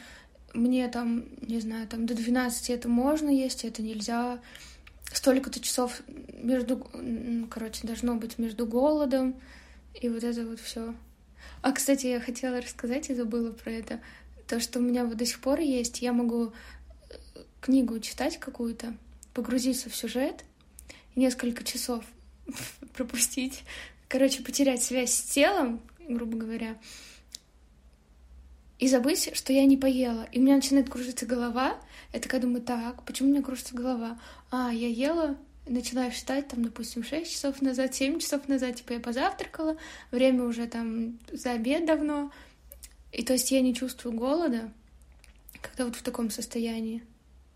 [0.55, 4.39] Мне там, не знаю, там до 12 это можно есть, это нельзя
[5.13, 6.03] столько-то часов
[6.33, 6.87] между,
[7.51, 9.41] короче, должно быть между голодом
[9.95, 10.95] и вот это вот все.
[11.63, 14.01] А, кстати, я хотела рассказать и забыла про это.
[14.47, 16.53] То, что у меня вот до сих пор есть, я могу
[17.11, 17.17] э,
[17.61, 18.95] книгу читать какую-то,
[19.35, 20.45] погрузиться в сюжет
[21.17, 22.05] несколько часов
[22.95, 23.65] пропустить,
[24.09, 26.77] короче, потерять связь с телом, грубо говоря,
[28.79, 30.29] и забыть, что я не поела.
[30.33, 31.79] И у меня начинает кружиться голова.
[32.17, 34.19] Я такая думаю, так, почему у меня кружится голова?
[34.51, 35.37] А, я ела,
[35.67, 39.77] начинаю считать, там, допустим, 6 часов назад, 7 часов назад, типа я позавтракала,
[40.11, 42.33] время уже там за обед давно.
[43.13, 44.73] И то есть я не чувствую голода,
[45.61, 47.03] когда вот в таком состоянии.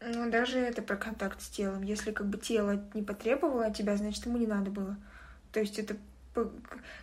[0.02, 1.82] Ну, даже это про контакт с телом.
[1.82, 4.98] Если как бы тело не потребовало от тебя, значит, ему не надо было.
[5.52, 5.96] То есть это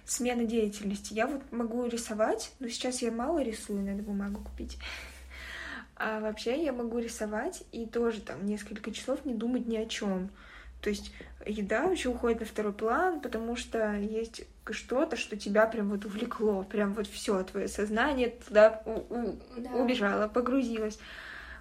[0.06, 1.16] смена деятельности.
[1.16, 4.78] Я вот могу рисовать, но сейчас я мало рисую, надо бумагу купить.
[6.00, 10.30] А вообще я могу рисовать и тоже там несколько часов не думать ни о чем.
[10.82, 11.12] То есть
[11.46, 16.64] еда вообще уходит на второй план, потому что есть что-то, что тебя прям вот увлекло,
[16.64, 19.72] прям вот все твое сознание туда да.
[19.72, 21.00] убежало, погрузилось.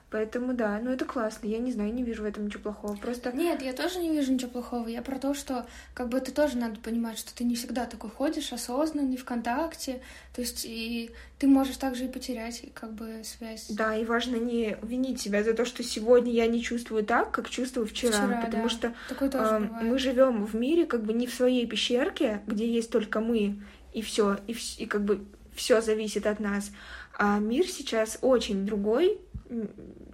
[0.08, 1.48] Поэтому да, ну это классно.
[1.48, 2.94] Я не знаю, не вижу в этом ничего плохого.
[2.96, 3.32] Просто.
[3.32, 4.86] Нет, я тоже не вижу ничего плохого.
[4.86, 8.10] Я про то, что как бы это тоже надо понимать, что ты не всегда такой
[8.10, 10.00] ходишь, осознанный, ВКонтакте.
[10.32, 13.66] То есть и ты можешь также и потерять как бы связь.
[13.68, 17.50] Да, и важно не винить себя за то, что сегодня я не чувствую так, как
[17.50, 18.12] чувствую вчера.
[18.12, 18.68] вчера потому да.
[18.68, 19.70] что э, бывает.
[19.82, 23.60] мы живем в мире как бы не в своей пещерке, где есть только мы,
[23.92, 25.24] и все, и, и как бы
[25.56, 26.70] все зависит от нас.
[27.18, 29.18] А мир сейчас очень другой,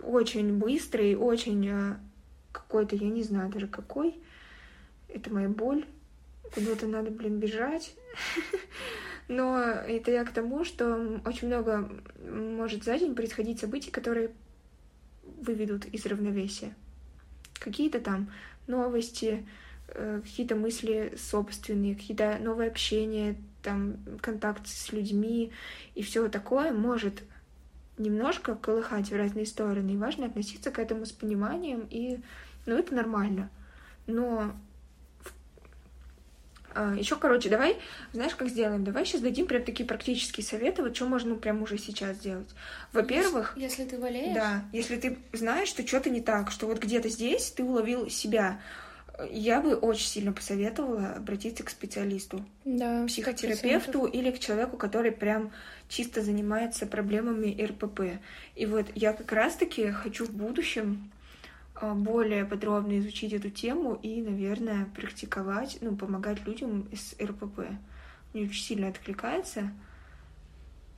[0.02, 1.96] очень быстрый, очень э,
[2.52, 4.20] какой-то, я не знаю даже какой.
[5.08, 5.86] Это моя боль.
[6.54, 7.94] Куда-то надо, блин, бежать.
[9.28, 11.90] Но это я к тому, что очень много
[12.28, 14.32] может за день происходить событий, которые
[15.22, 16.74] выведут из равновесия.
[17.54, 18.30] Какие-то там
[18.66, 19.46] новости,
[19.88, 25.52] э, какие-то мысли собственные, какие-то новые общения, там контакт с людьми
[25.94, 27.22] и все такое может
[27.98, 32.20] немножко колыхать в разные стороны, и важно относиться к этому с пониманием, и,
[32.66, 33.50] ну, это нормально.
[34.06, 34.54] Но
[36.74, 37.76] а, еще, короче, давай,
[38.12, 38.84] знаешь, как сделаем?
[38.84, 42.48] Давай сейчас дадим прям такие практические советы, вот что можно прям уже сейчас сделать.
[42.92, 43.54] Во-первых...
[43.56, 44.34] Если ты болеешь?
[44.34, 48.60] Да, если ты знаешь, что что-то не так, что вот где-то здесь ты уловил себя,
[49.30, 54.10] я бы очень сильно посоветовала обратиться к специалисту, да, психотерапевту 100%.
[54.10, 55.52] или к человеку, который прям
[55.88, 58.20] чисто занимается проблемами РПП.
[58.56, 61.10] И вот я как раз-таки хочу в будущем
[61.80, 67.60] более подробно изучить эту тему и, наверное, практиковать, ну, помогать людям с РПП.
[68.32, 69.70] Мне очень сильно откликается.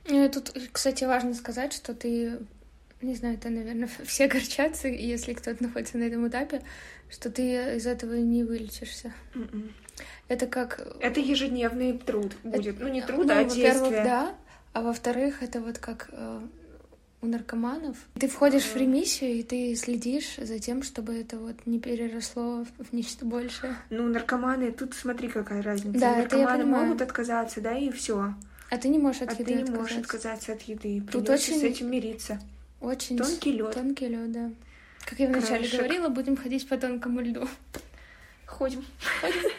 [0.07, 2.39] Ну, тут, кстати, важно сказать, что ты,
[3.01, 6.61] не знаю, это, наверное, все горчатся, если кто-то находится на этом этапе,
[7.09, 9.13] что ты из этого не вылечишься.
[9.33, 9.71] Mm-mm.
[10.27, 10.97] Это как...
[10.99, 12.75] Это ежедневный труд будет.
[12.75, 12.83] Это...
[12.83, 13.73] Ну, не труд, ну, а действие.
[13.73, 14.35] Во-первых, да,
[14.73, 16.41] а во-вторых, это вот как э,
[17.21, 17.97] у наркоманов.
[18.19, 18.73] Ты входишь mm-hmm.
[18.73, 23.75] в ремиссию, и ты следишь за тем, чтобы это вот не переросло в нечто большее.
[23.89, 25.99] Ну, наркоманы, тут смотри, какая разница.
[25.99, 28.33] Да, наркоманы могут отказаться, да, и все.
[28.71, 29.81] А ты не можешь от а еды ты не отказаться.
[29.81, 31.03] можешь отказаться от еды.
[31.11, 31.59] Тут очень...
[31.59, 32.39] с этим мириться.
[32.79, 33.73] Очень тонкий лед.
[33.73, 34.51] Тонкий лед, да.
[35.05, 35.79] Как я вначале Краешек.
[35.79, 37.47] говорила, будем ходить по тонкому льду.
[38.45, 38.85] Ходим.
[39.21, 39.51] Ходим.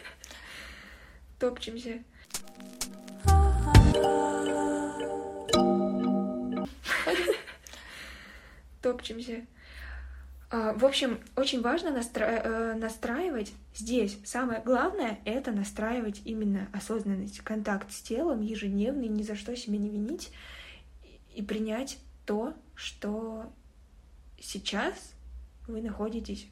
[1.38, 2.02] Топчемся.
[7.04, 7.34] Ходим.
[8.82, 9.46] Топчемся.
[10.48, 12.24] А, в общем, очень важно настра...
[12.24, 14.18] э, настраивать здесь.
[14.24, 19.88] Самое главное— это настраивать именно осознанность, контакт с телом ежедневный, ни за что себя не
[19.88, 20.30] винить
[21.34, 23.52] и принять то, что
[24.38, 25.14] сейчас
[25.66, 26.46] вы находитесь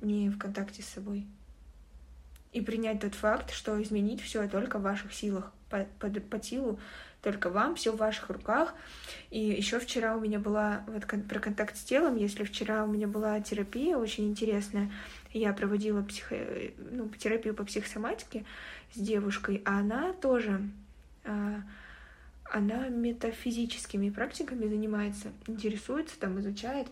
[0.00, 1.26] не в контакте с собой.
[2.52, 6.78] И принять тот факт, что изменить все только в ваших силах, по, по, по силу
[7.22, 8.74] только вам, все в ваших руках.
[9.30, 12.16] И еще вчера у меня была вот про контакт с телом.
[12.16, 14.90] Если вчера у меня была терапия очень интересная,
[15.32, 16.36] я проводила психо,
[16.90, 18.44] ну, терапию по психосоматике
[18.92, 20.60] с девушкой, а она тоже
[22.50, 26.88] она метафизическими практиками занимается, интересуется, там изучает.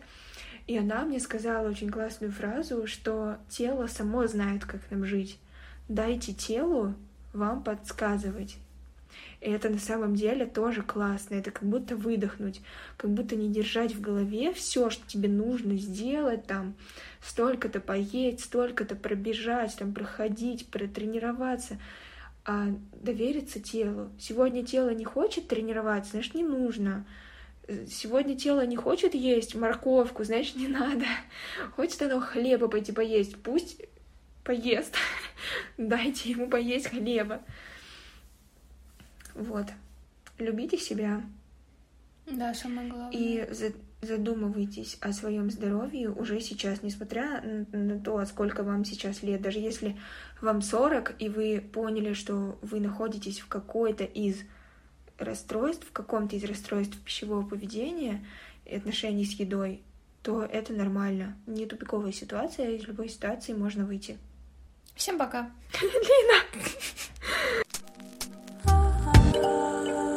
[0.67, 5.39] И она мне сказала очень классную фразу, что тело само знает, как нам жить.
[5.87, 6.93] Дайте телу
[7.33, 8.57] вам подсказывать.
[9.41, 11.35] И это на самом деле тоже классно.
[11.35, 12.61] Это как будто выдохнуть,
[12.97, 16.75] как будто не держать в голове все, что тебе нужно сделать, там,
[17.21, 21.79] столько-то поесть, столько-то пробежать, там, проходить, протренироваться,
[22.49, 24.09] а довериться телу.
[24.19, 27.05] Сегодня тело не хочет тренироваться, значит, не нужно.
[27.87, 31.05] Сегодня тело не хочет есть морковку, значит, не надо.
[31.75, 33.79] Хочет оно хлеба пойти поесть, пусть
[34.43, 34.95] поест.
[35.77, 37.43] Дайте ему поесть хлеба.
[39.35, 39.67] Вот.
[40.39, 41.21] Любите себя.
[42.25, 43.11] Да, самое главное.
[43.11, 43.47] И
[44.01, 47.41] задумывайтесь о своем здоровье уже сейчас, несмотря
[47.71, 49.41] на то, сколько вам сейчас лет.
[49.41, 49.97] Даже если
[50.41, 54.37] вам 40, и вы поняли, что вы находитесь в какой-то из
[55.17, 58.25] расстройств, в каком-то из расстройств пищевого поведения
[58.65, 59.81] и отношений с едой,
[60.23, 61.37] то это нормально.
[61.45, 64.17] Не тупиковая ситуация, из любой ситуации можно выйти.
[64.95, 65.51] Всем пока.
[65.81, 66.43] Лина.